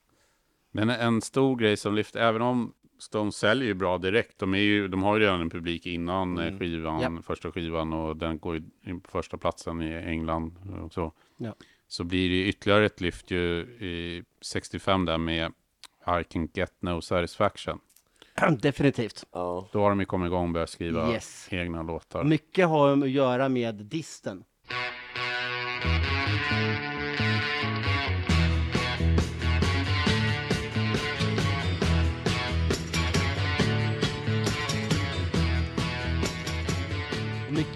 [0.72, 4.58] Men en stor grej som lyfter, även om Stones säljer ju bra direkt, de, är
[4.60, 7.26] ju, de har ju redan en publik innan eh, skivan, Japp.
[7.26, 11.14] första skivan och den går ju in på första platsen i England och så.
[11.38, 11.56] Ja.
[11.88, 15.52] Så blir det ytterligare ett lyft ju i 65 där med
[16.22, 17.80] I can get no satisfaction.
[18.62, 19.26] Definitivt.
[19.32, 19.70] Ja.
[19.74, 21.48] Då har de ju kommit igång och börjat skriva Yes.
[21.52, 22.24] egna låtar.
[22.24, 24.44] Mycket har att göra med disten.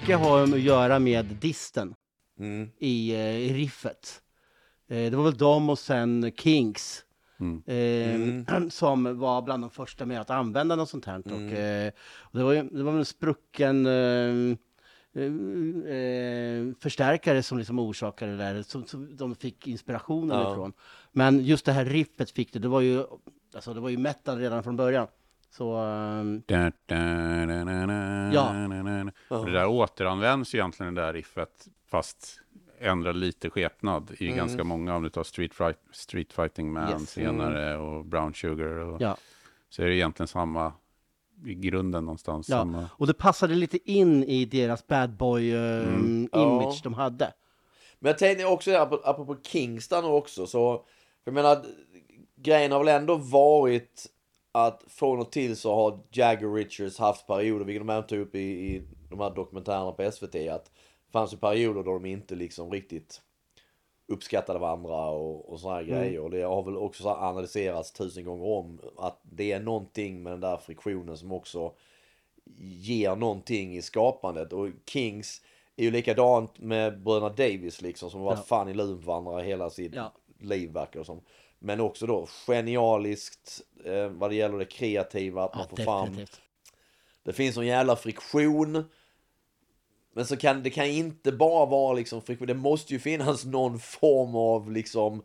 [0.10, 1.96] Mycket har att göra med disten
[2.40, 2.70] Mm.
[2.80, 4.22] i, eh, i riffet.
[4.88, 7.04] Eh, det var väl de och sen Kings.
[7.40, 8.44] Mm.
[8.46, 11.20] Eh, som var bland de första med att använda något sånt här.
[11.20, 11.32] Och,
[12.32, 13.88] och det, var ju, det var en sprucken
[16.80, 20.52] förstärkare som liksom orsakade det där, som, som de fick inspirationen Ja.
[20.52, 20.74] ifrån.
[21.12, 23.04] Men just det här riffet fick det, det var ju,
[23.56, 25.08] alltså det var ju metal redan från början.
[25.52, 26.96] Så, ehm, Da, da,
[27.46, 29.12] da, da, da, Ja.
[29.40, 32.40] Och det där återanvänds ju egentligen det där riffet, fast
[32.80, 34.38] ändrar lite skepnad i Mm.
[34.38, 37.10] ganska många, om du tar Street, Fight, Street Fighting Man Yes.
[37.10, 38.66] senare och Brown Sugar.
[38.68, 39.18] Och, ja.
[39.70, 40.74] Så är det egentligen samma,
[41.46, 42.50] i grunden någonstans.
[42.50, 42.90] Ja, Samma.
[42.94, 46.30] och det passade lite in i deras bad boy eh, Mm.
[46.34, 46.80] image Ja.
[46.84, 47.34] de hade.
[48.00, 48.72] Men jag tänkte också,
[49.04, 50.78] apropå Kingston också, så...
[51.24, 51.66] För jag menar,
[52.36, 54.06] grejen har väl ändå varit
[54.52, 58.36] att från och till så har Jagger Richards haft perioder, vilket de även tog upp
[58.36, 62.36] i, i de här dokumentärerna på SVT, att det fanns ju perioder då de inte
[62.36, 63.22] liksom riktigt
[64.08, 66.20] uppskattade varandra och, och såna här grejer.
[66.20, 70.40] Och det har väl också analyserats tusen gånger om att det är någonting med den
[70.42, 71.74] där friktionen som också
[72.60, 74.54] ger någonting i skapandet.
[74.54, 75.42] Och Kings
[75.76, 78.44] är ju likadant med bröderna Davis liksom som har varit Ja.
[78.44, 80.12] fan i luven varandra hela sitt Ja.
[80.40, 81.22] liv verkar som.
[81.60, 86.26] Men också då genialiskt eh, vad det gäller det kreativa, att man Ja, får fram
[87.24, 88.84] det finns en jävla friktion.
[90.14, 92.48] Men så kan det kan inte bara vara liksom friktion.
[92.48, 95.24] Det måste ju finnas någon form av liksom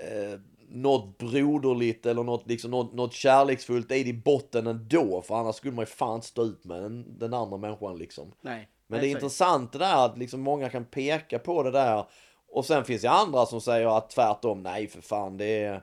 [0.00, 5.22] eh, något broderligt eller något, liksom, något, något kärleksfullt i botten ändå.
[5.22, 8.32] För annars skulle man ju fan stå ut med den, den andra människan liksom.
[8.40, 8.68] Nej.
[8.86, 12.04] Men Nej, det är intressant det där att liksom många kan peka på det där.
[12.50, 15.74] Och sen finns det andra som säger att tvärtom, nej för fan det är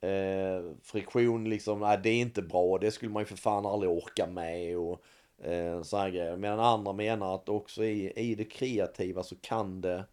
[0.00, 3.92] eh, friktion liksom, nej det är inte bra, det skulle man ju för fan aldrig
[3.92, 5.02] orka med och
[5.46, 6.36] eh, så här grejer.
[6.36, 10.04] Medan andra menar att också i, i det kreativa så kan det,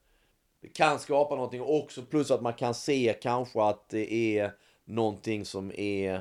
[0.62, 4.52] det kan skapa någonting också plus att man kan se kanske att det är
[4.86, 6.14] någonting som är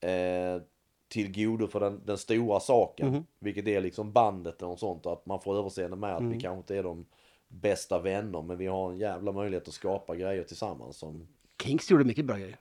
[0.00, 0.62] eh,
[1.08, 3.08] till godo för den, den stora saken.
[3.08, 3.24] Mhm.
[3.38, 5.06] Vilket är liksom bandet och sånt.
[5.06, 6.32] Att man får överseende med att Mm.
[6.32, 7.06] vi kanske inte är de
[7.48, 8.42] bästa vänner.
[8.42, 11.28] Men vi har en jävla möjlighet att skapa grejer tillsammans som...
[11.62, 12.56] Kings gjorde mycket bra grejer.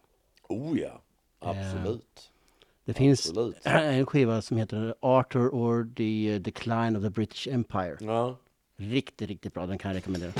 [0.50, 1.02] Oh ja!
[1.40, 2.32] Absolut.
[2.86, 3.58] Det finns Absolut.
[3.66, 7.98] en skiva som heter Arthur or the eh, Decline of the British Empire.
[8.00, 8.38] Ja.
[8.76, 9.66] Riktigt, riktigt bra.
[9.66, 10.32] Den kan jag rekommendera.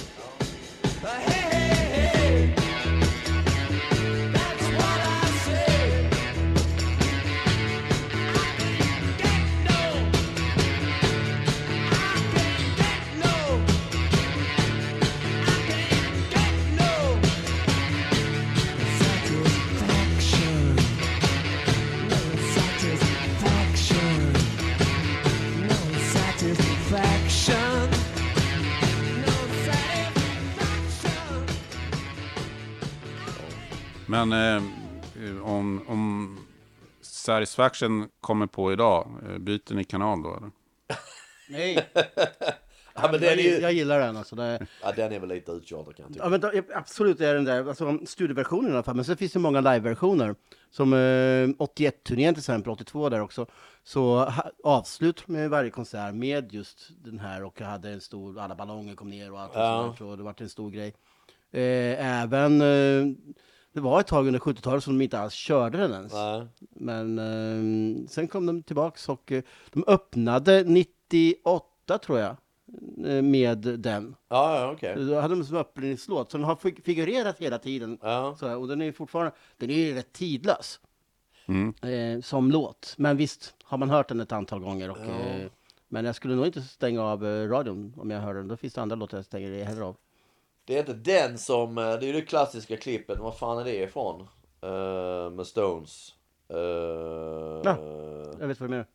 [34.26, 36.38] Men eh, om, om
[37.02, 40.52] Satisfaction kommer på idag, eh, byter ni kanal då eller?
[41.50, 41.90] Nej!
[42.96, 43.50] Ja, men den jag, är ju...
[43.62, 44.36] jag gillar den alltså.
[44.36, 46.24] Det, Ja, den är väl lite uttjatad kan jag tycka.
[46.26, 48.96] ja, men då, absolut är den där, alltså studioversionen i alla fall.
[48.96, 50.36] Men sen finns det många liveversioner.
[50.70, 53.46] Som eh, 81-turnén till exempel, 82 där också.
[53.84, 58.40] Så ha, avslut med varje konsert med just den här och jag hade en stor,
[58.40, 59.84] alla ballonger kom ner och allt Ja.
[59.84, 60.94] sånt där, så det var en stor grej.
[61.52, 63.06] Eh, även, eh,
[63.78, 66.14] det var ett tag under 70-talet som de inte alls körde den ens.
[66.14, 66.46] Nej.
[66.70, 72.36] Men eh, sen kom de tillbaks och eh, de öppnade 98 tror jag,
[73.06, 74.16] eh, med den.
[74.30, 74.96] Ja, ja, okej.
[75.06, 77.98] Då hade de som öppningslåt, så den har fig- figurerat hela tiden.
[78.02, 78.36] Ja.
[78.40, 80.80] Så, här, och den är fortfarande, den är ju rätt tidlös
[81.50, 81.74] Mm.
[81.82, 82.94] eh, som låt.
[82.98, 84.90] Men visst har man hört den ett antal gånger.
[84.92, 85.04] Och, Ja.
[85.30, 85.48] eh,
[85.88, 88.48] men jag skulle nog inte stänga av eh, radion om jag hör den.
[88.48, 89.96] Då finns det andra låtar jag stänger hellre av.
[90.68, 93.64] Det är inte den som, eh, det är ju det klassiska klippet, vad fan är
[93.64, 94.28] det ifrån?
[94.64, 96.14] Eh, med Stones.
[96.54, 96.60] Uh,
[97.64, 97.78] Ja.
[98.40, 98.86] Jag vet vad du menar.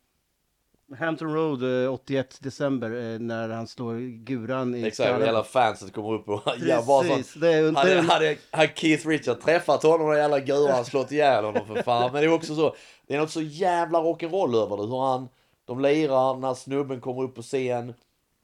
[0.98, 3.94] Hampton Road eh, 81 december när han slår
[4.24, 5.26] guran i Exakt, skallen.
[5.26, 7.34] hela fanset kommer upp och ja, bara sånt.
[7.40, 11.66] Det är, Hade, hade, hade Keith Richard träffat honom och jävla guran slått ihjäl honom
[11.66, 12.12] för fan.
[12.12, 12.74] Men det är också så,
[13.06, 14.82] det är något så jävla rock'n'roll över det.
[14.82, 15.28] Hur han,
[15.64, 17.94] de lirar när snubben kommer upp på scen.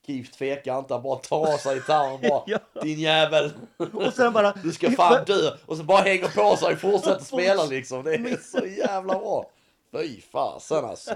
[0.09, 2.43] Keith tvekar inte, han bara tar sig gitarren bara.
[2.47, 2.59] Ja.
[2.83, 3.51] Din jävel.
[3.93, 4.53] och sen bara...
[4.63, 5.51] Du ska fan dö.
[5.67, 8.05] Och så bara hänger på sig och fortsätter spela liksom.
[8.05, 9.51] Det är så jävla bra.
[9.93, 11.15] Fy fasen alltså.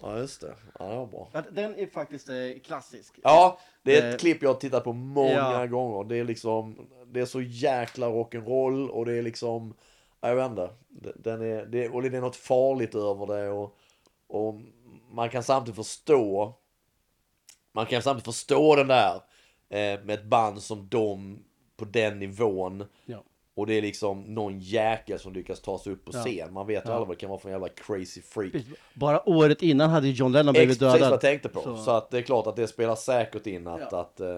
[0.00, 0.54] Ja just det.
[0.78, 1.28] Ja det var bra.
[1.50, 2.34] Den är faktiskt eh,
[2.64, 3.14] klassisk.
[3.22, 5.66] Ja, det är ett Eh, klipp jag har tittat på många ja.
[5.66, 6.04] gånger.
[6.08, 9.74] Det är liksom, det är så jäkla rock'n'roll och det är liksom,
[10.20, 10.70] ja, jag vet inte.
[10.88, 13.76] Det- Den är, det, och det är något farligt över det och,
[14.28, 14.54] och
[15.10, 16.54] man kan samtidigt förstå,
[17.72, 19.14] man kan samtidigt förstå den där
[19.68, 21.38] eh, med ett band som de
[21.76, 22.84] på den nivån.
[23.06, 23.24] Ja.
[23.54, 26.20] Och det är liksom någon jäkel som lyckas ta sig upp på Ja.
[26.20, 26.52] scen.
[26.52, 26.94] Man vet ju Ja.
[26.94, 28.52] aldrig vad det kan vara för en jävla crazy freak.
[28.94, 31.12] Bara året innan hade ju John Lennon blivit Ex- precis vad dödad.
[31.12, 31.60] jag tänkte på.
[31.62, 31.76] Så.
[31.76, 34.00] Så- att det är klart att det spelar säkert in att, Ja.
[34.00, 34.28] att eh,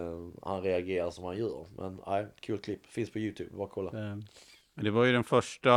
[0.43, 1.67] han reagerar som han gör.
[1.79, 2.87] Men nej, kul klipp.
[2.87, 3.91] Finns på YouTube, bara kolla.
[3.93, 4.25] Men
[4.85, 5.71] det var ju den första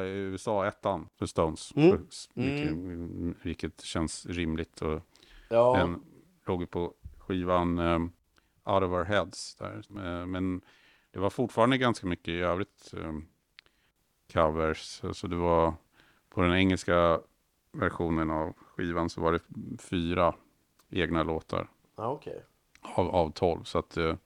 [0.00, 1.70] eh, USA-ettan för Stones.
[1.76, 2.06] Mm.
[2.34, 4.82] Vilket, vilket känns rimligt.
[4.82, 5.00] Och
[5.48, 6.02] Ja, Den
[6.46, 8.12] låg ju på skivan um,
[8.64, 9.54] Out of Our Heads.
[9.54, 9.82] Där.
[9.96, 10.60] Eh, Men
[11.10, 13.26] det var fortfarande ganska mycket i övrigt um,
[14.32, 15.02] covers.
[15.12, 15.74] Så det var
[16.30, 17.20] på den engelska
[17.72, 19.40] versionen av skivan så var det
[19.82, 20.34] fyra
[20.90, 22.44] egna låtar ja okej.
[22.80, 23.64] av, av tolv.
[23.64, 24.16] Så att eh,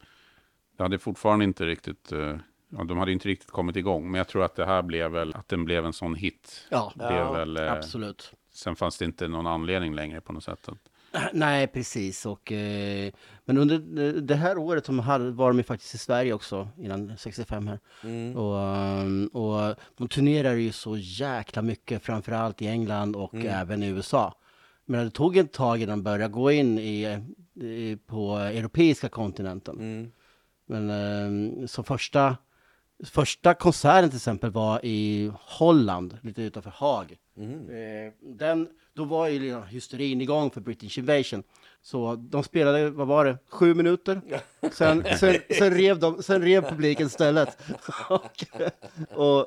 [0.76, 2.36] det hade fortfarande inte riktigt, eh,
[2.68, 4.10] ja, de hade inte riktigt kommit igång.
[4.10, 6.66] Men jag tror att det här blev väl, att den blev en sån hit.
[6.70, 8.32] Ja, Blev Ja, väl, eh, absolut.
[8.52, 10.68] Sen fanns det inte någon anledning längre på något sätt.
[11.32, 12.26] Nej, precis.
[12.26, 13.12] Och, eh,
[13.44, 13.78] men under
[14.20, 17.78] det- här året som hade, var de ju faktiskt i Sverige också, innan 65 här.
[18.04, 18.36] Mm.
[18.36, 18.56] Och,
[19.04, 23.46] um, och de turnerar ju så jäkla mycket, framförallt i England och Mm.
[23.46, 24.34] även i USA.
[24.84, 27.18] Men det tog ett tag innan de började gå in i,
[27.54, 29.76] i, på europeiska kontinenten.
[29.78, 30.12] Mm.
[30.66, 32.36] Men um, så första,
[33.04, 37.16] första konserten till exempel var i Holland, lite utanför Haag.
[37.36, 37.52] Mm.
[37.70, 41.42] Eh, den, då var ju liksom hysterin igång för British Invasion.
[41.82, 44.20] Så de spelade, vad var det, sju minuter?
[44.72, 47.58] Sen, sen, sen, rev, de, sen rev publiken stället.
[48.08, 48.44] och,
[49.14, 49.46] och,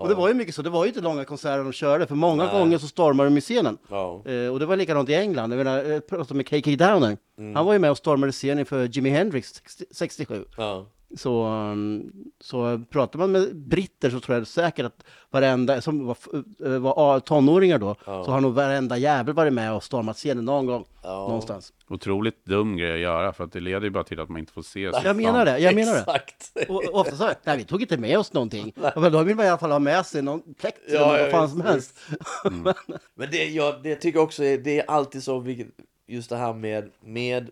[0.00, 2.14] och det var ju mycket så, det var ju inte långa konserter de körde, för
[2.14, 2.52] många Nej.
[2.52, 3.78] gånger så stormade de scenen.
[3.90, 7.16] Eh, och det var likadant i England, jag menar, jag pratade med KK Downer.
[7.54, 10.44] Han var ju med och stormade scenen för Jimi Hendrix 60, 67.
[10.56, 10.86] Ja.
[11.16, 16.16] Så, um, så pratar man med britter så tror jag säkert att varenda, som var,
[16.64, 18.24] eh, var tonåringar då, Ja.
[18.24, 21.08] så har nog varenda jävel varit med och stormat scenen någon gång, Ja.
[21.10, 21.72] någonstans.
[21.88, 24.52] Otroligt dum grej att göra för att det leder ju bara till att man inte
[24.52, 26.00] får se Jag menar det, jag menar det.
[26.00, 26.52] Exakt.
[26.68, 28.72] Och, och ofta så, nej vi tog inte med oss någonting.
[28.96, 31.30] Men då vill man i alla fall ha med sig någon plektrum Ja, eller vad
[31.30, 31.98] fan just- som helst.
[33.14, 35.66] Men det, jag, det tycker jag också är, det är alltid så, vilket-
[36.06, 37.50] just det här med, med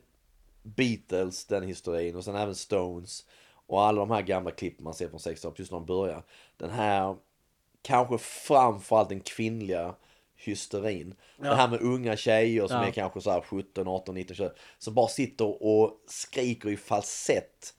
[0.62, 3.24] Beatles, den historien, och sen även Stones,
[3.66, 6.22] och alla de här gamla klippen man ser från 60-talet, just när de börjar.
[6.56, 7.16] Den här,
[7.82, 9.94] kanske framförallt den kvinnliga
[10.36, 11.14] hysterin.
[11.38, 12.86] Det här med unga tjejer som Ja.
[12.86, 17.74] är kanske så här 17, 18, 19, 20, som bara sitter och skriker i falsett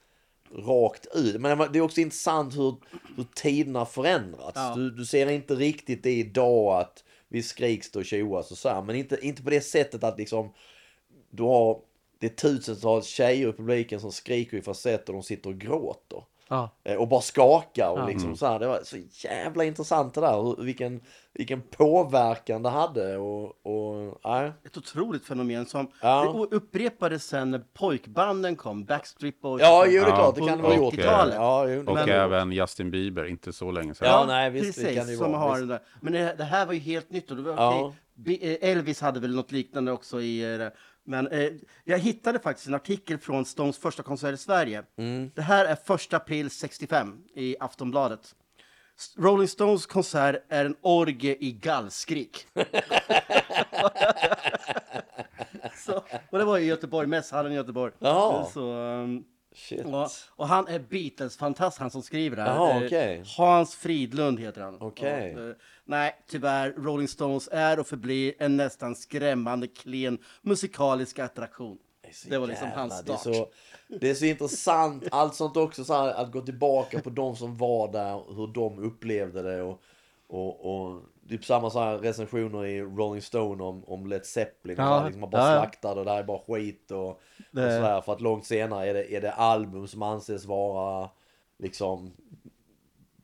[0.52, 1.40] rakt ut.
[1.40, 2.76] Men det är också intressant hur,
[3.16, 4.52] hur tiderna förändrats.
[4.54, 4.72] Ja.
[4.76, 8.82] Du, du ser inte riktigt det idag att vi skriks och tjoas och så här,
[8.82, 10.52] men inte, inte på det sättet att liksom
[11.30, 11.80] du har
[12.18, 16.24] det är tusentals tjejer i publiken som skriker i falsett och de sitter och gråter.
[16.48, 16.70] Ja.
[16.84, 18.06] Eh, Och bara skakar och Ja.
[18.08, 18.58] liksom så här.
[18.58, 18.96] Det var så
[19.28, 20.62] jävla intressant det där.
[20.62, 21.00] Vilken,
[21.32, 24.52] vilken påverkan det hade och, och nej.
[24.64, 26.46] Ett otroligt fenomen som Ja.
[26.50, 29.62] det upprepades sen när pojkbanden kom, Backstreet Boys.
[29.62, 30.94] Ja, jo det är Ja, klart, det kan det ha gjort.
[30.94, 31.34] 80-talet.
[31.34, 32.10] Ja, jo, det Och det gjort.
[32.10, 34.08] även Justin Bieber, inte så länge sedan.
[34.08, 35.68] Ja, nej, visst, det precis, kan det som vara, har visst.
[35.68, 35.82] det där.
[36.00, 37.94] Men det, det här var ju helt nytt och det var Ja.
[38.14, 40.72] Bi- eh, Elvis hade väl något liknande också i eh, det.
[41.06, 41.52] Men eh,
[41.84, 44.82] jag hittade faktiskt en artikel från Stones första konsert i Sverige.
[44.96, 45.30] Mm.
[45.34, 48.34] Det här är första april 65 i Aftonbladet.
[49.16, 52.46] Rolling Stones konsert är en orgie i gallskrik.
[55.86, 57.92] så, och det var i Göteborg, mässhallen i Göteborg.
[57.98, 58.50] Ja.
[58.54, 59.24] Så, um,
[59.56, 59.84] Shit.
[59.86, 62.54] Och, och han är Beatles-fantast, han som skriver det här.
[62.54, 63.22] Jaha, Eh, okej.
[63.36, 64.76] Hans Fridlund heter han.
[64.80, 65.34] Okej.
[65.36, 65.54] Ja, eh,
[65.84, 71.78] nej, tyvärr, Rolling Stones är och förblir en nästan skrämmande klen musikalisk attraktion.
[72.28, 73.34] Det var liksom Jävlar, hans det är start.
[73.34, 73.48] så,
[74.00, 77.56] det är så intressant, allt sånt också, så här, att gå tillbaka på de som
[77.56, 79.82] var där, hur de upplevde det och,
[80.28, 84.84] och, och typ samma så här recensioner i Rolling Stone om, om Led Zeppelin, och
[84.84, 85.60] Ja, här, liksom man bara ja, ja.
[85.60, 87.18] slaktar det, där är bara skit och, och
[87.52, 91.10] sådär, för att långt senare är det, är det album som anses vara
[91.58, 92.12] liksom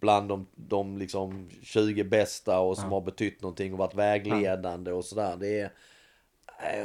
[0.00, 2.90] bland de, de liksom 20 bästa och som Ja.
[2.96, 5.36] har betytt någonting och varit vägledande och sådär.
[5.40, 5.70] Det är...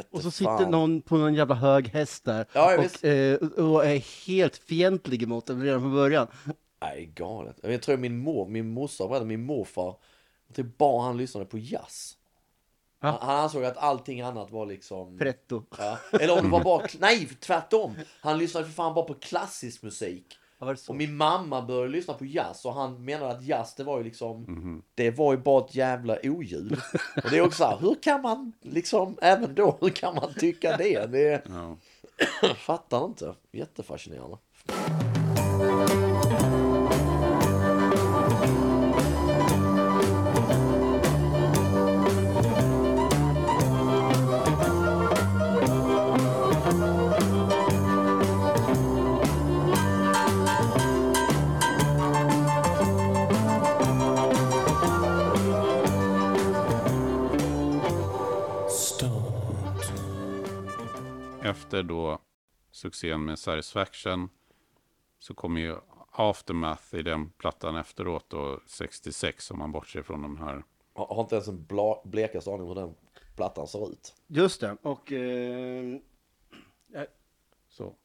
[0.10, 0.72] Och så inte sitter fan.
[0.72, 5.46] någon på någon jävla hög häst där Ja, och, eh, och är helt fientlig mot
[5.46, 6.28] den redan från början.
[6.82, 7.60] Nej, galet.
[7.64, 9.96] Jag tror min mor, min morsa, min morfar,
[10.54, 12.18] typ bara han lyssnade på jazz.
[13.00, 13.18] Ja.
[13.22, 15.18] Han, ansåg att allting annat var liksom...
[15.18, 15.64] Pretto.
[15.78, 15.98] Ja.
[16.12, 16.88] Eller om det var bara...
[17.00, 17.96] Nej, tvärtom.
[18.22, 20.38] Han lyssnade för fan bara på klassisk musik.
[20.88, 24.04] Och min mamma började lyssna på jazz och han menade att jazz det var ju
[24.04, 26.72] liksom Det var ju bara ett jävla oljud.
[27.24, 30.34] Och det är också så här, hur kan man liksom även då, hur kan man
[30.34, 31.06] tycka det?
[31.06, 31.76] Det är...
[32.56, 33.36] Fattar inte.
[33.52, 34.38] Jättefascinerande.
[61.68, 62.20] Efter då
[62.72, 64.30] succén med Satisfaction
[65.20, 65.76] så kommer ju
[66.12, 70.64] Aftermath i den plattan efteråt då 66 om man bortser från de här.
[70.94, 72.96] Har har inte ens en bla, blekaste aning om hur den
[73.36, 74.16] plattan ser ut.
[74.28, 75.12] Just det, och...
[75.12, 75.96] Eh,
[77.70, 77.96] Så.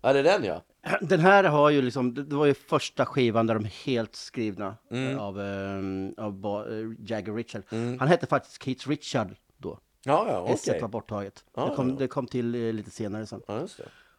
[0.00, 0.62] Ja, det är den ja.
[1.00, 4.76] Den här har ju liksom, det var ju första skivan där de är helt skrivna
[4.90, 5.18] Mm.
[5.18, 7.62] av, eh, av eh, Jagger Richard.
[7.98, 9.36] Han hette faktiskt Keith Richard.
[10.04, 10.54] Ja, ja, okej.
[10.76, 11.44] S var borttaget.
[11.54, 11.94] Ja, det, kom, ja.
[11.98, 13.42] det kom till eh, lite senare sen.
[13.46, 13.66] Ja.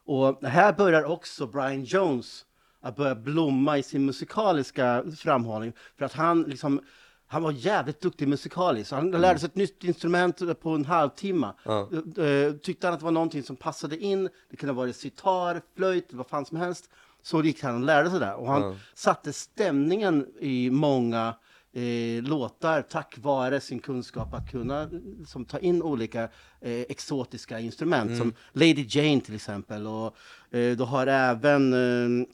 [0.06, 2.46] Och här börjar också Brian Jones
[2.82, 5.74] att börja blomma i sin musikaliska framhållning.
[5.98, 6.82] För att han liksom,
[7.28, 8.92] han var jävligt duktig musikaliskt.
[8.92, 11.54] Han lärde sig ett nytt instrument på en halvtimme.
[11.66, 11.90] Ja.
[12.24, 14.30] Eh, Tyckte han att det var någonting som passade in.
[14.50, 16.90] Det kunde vara sitar, flöjt, vad fan som helst.
[17.22, 18.34] Så gick han och lärde sig det.
[18.34, 18.76] Och han Ja.
[18.94, 21.36] satte stämningen i många
[21.74, 24.90] eh, låtar tack vare sin kunskap att kunna
[25.28, 26.24] som, ta in olika
[26.62, 28.20] eh, exotiska instrument Mm.
[28.20, 29.88] som Lady Jane till exempel.
[29.88, 30.16] Och
[30.52, 32.28] eh, du har även eh,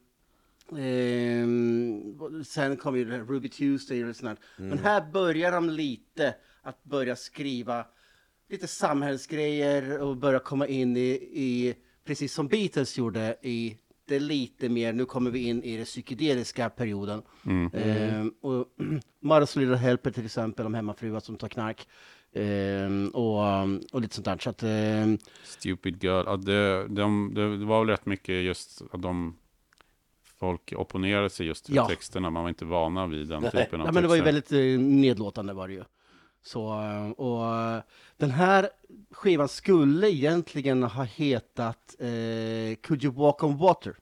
[0.78, 4.40] Ehm, sen kom ju Ruby Tuesday och sånt.
[4.58, 4.70] Mm.
[4.70, 7.86] Men här börjar de lite att börja skriva
[8.50, 11.76] lite samhällsgrejer och börja komma in i, i
[12.06, 13.78] precis som Beatles gjorde, i
[14.10, 17.22] det lite mer, nu kommer vi in i den psykedeliska perioden.
[17.46, 17.72] Mm.
[17.74, 18.66] Ehm, och
[19.24, 21.88] Mother's Little Helper till exempel, om hemmafruar som tar knark.
[22.34, 23.44] Ehm, och,
[23.94, 24.38] och lite sånt där.
[24.38, 26.24] Så att, ehm, Stupid Girl.
[26.26, 29.38] Ja, det, de, det, var väl rätt mycket just att de
[30.40, 31.88] folk opponerade sig just till Ja.
[31.88, 32.30] texterna.
[32.30, 33.52] Man var inte vana vid den Nej.
[33.52, 34.56] typen av ja, men det var ju texter.
[34.58, 35.84] väldigt eh, nedlåtande var det ju.
[36.42, 36.64] Så,
[37.18, 37.84] och
[38.18, 38.70] den här
[39.12, 43.96] skivan skulle egentligen ha hetat eh, Could You Walk On Water.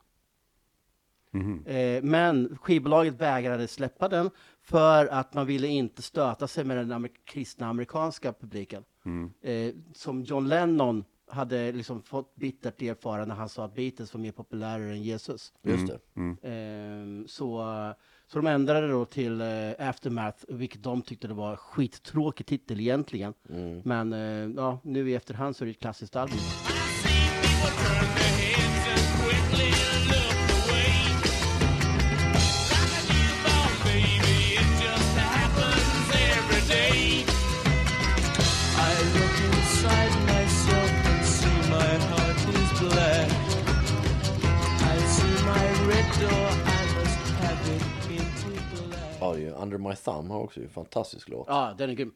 [1.31, 1.65] Mhm.
[1.65, 4.29] Eh, men skivbolaget vägrade släppa den
[4.61, 8.83] för att man ville inte stöta sig med den amer- kristna amerikanska publiken.
[9.05, 9.31] Mm.
[9.41, 14.21] Eh, som John Lennon hade liksom fått bittert erfara när han sa att Beatles var
[14.21, 15.53] mer populärare än Jesus.
[15.63, 15.99] Just det.
[16.15, 16.37] Mm.
[16.41, 17.63] Ehm, så,
[18.27, 23.33] så de ändrade då till eh, Aftermath, vilket de tyckte det var skittråkig titel egentligen.
[23.49, 23.81] Mm.
[23.85, 26.39] Men eh, ja, nu i efterhand så är det ett klassiskt album.
[49.73, 51.45] Under My Thumb har också en fantastisk låt.
[51.49, 52.11] Ja, den är grym.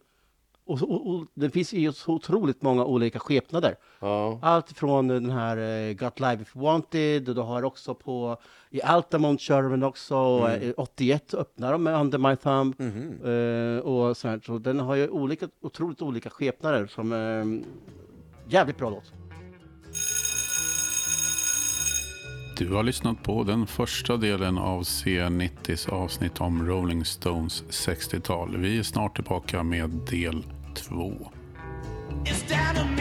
[0.66, 3.76] Och, och, och det finns ju så otroligt många olika skepnader.
[4.00, 4.40] Ja.
[4.42, 8.38] Allt från den här eh, Got Live If Wanted, och du har också på
[8.70, 10.62] i Altamont kör de också, Mm.
[10.70, 12.76] eh, 81 öppnar de med Under My Thumb.
[12.78, 13.26] Mhm.
[13.26, 18.78] Eh, och så, här, så den har ju olika, otroligt olika skepnader som eh, jävligt
[18.78, 19.14] bra låt.
[22.62, 28.58] Du har lyssnat på den första delen av C90s avsnitt om Rolling Stones 60-tal.
[28.58, 30.44] Vi är snart tillbaka med del
[30.76, 31.32] 2.
[32.26, 33.01] It's down to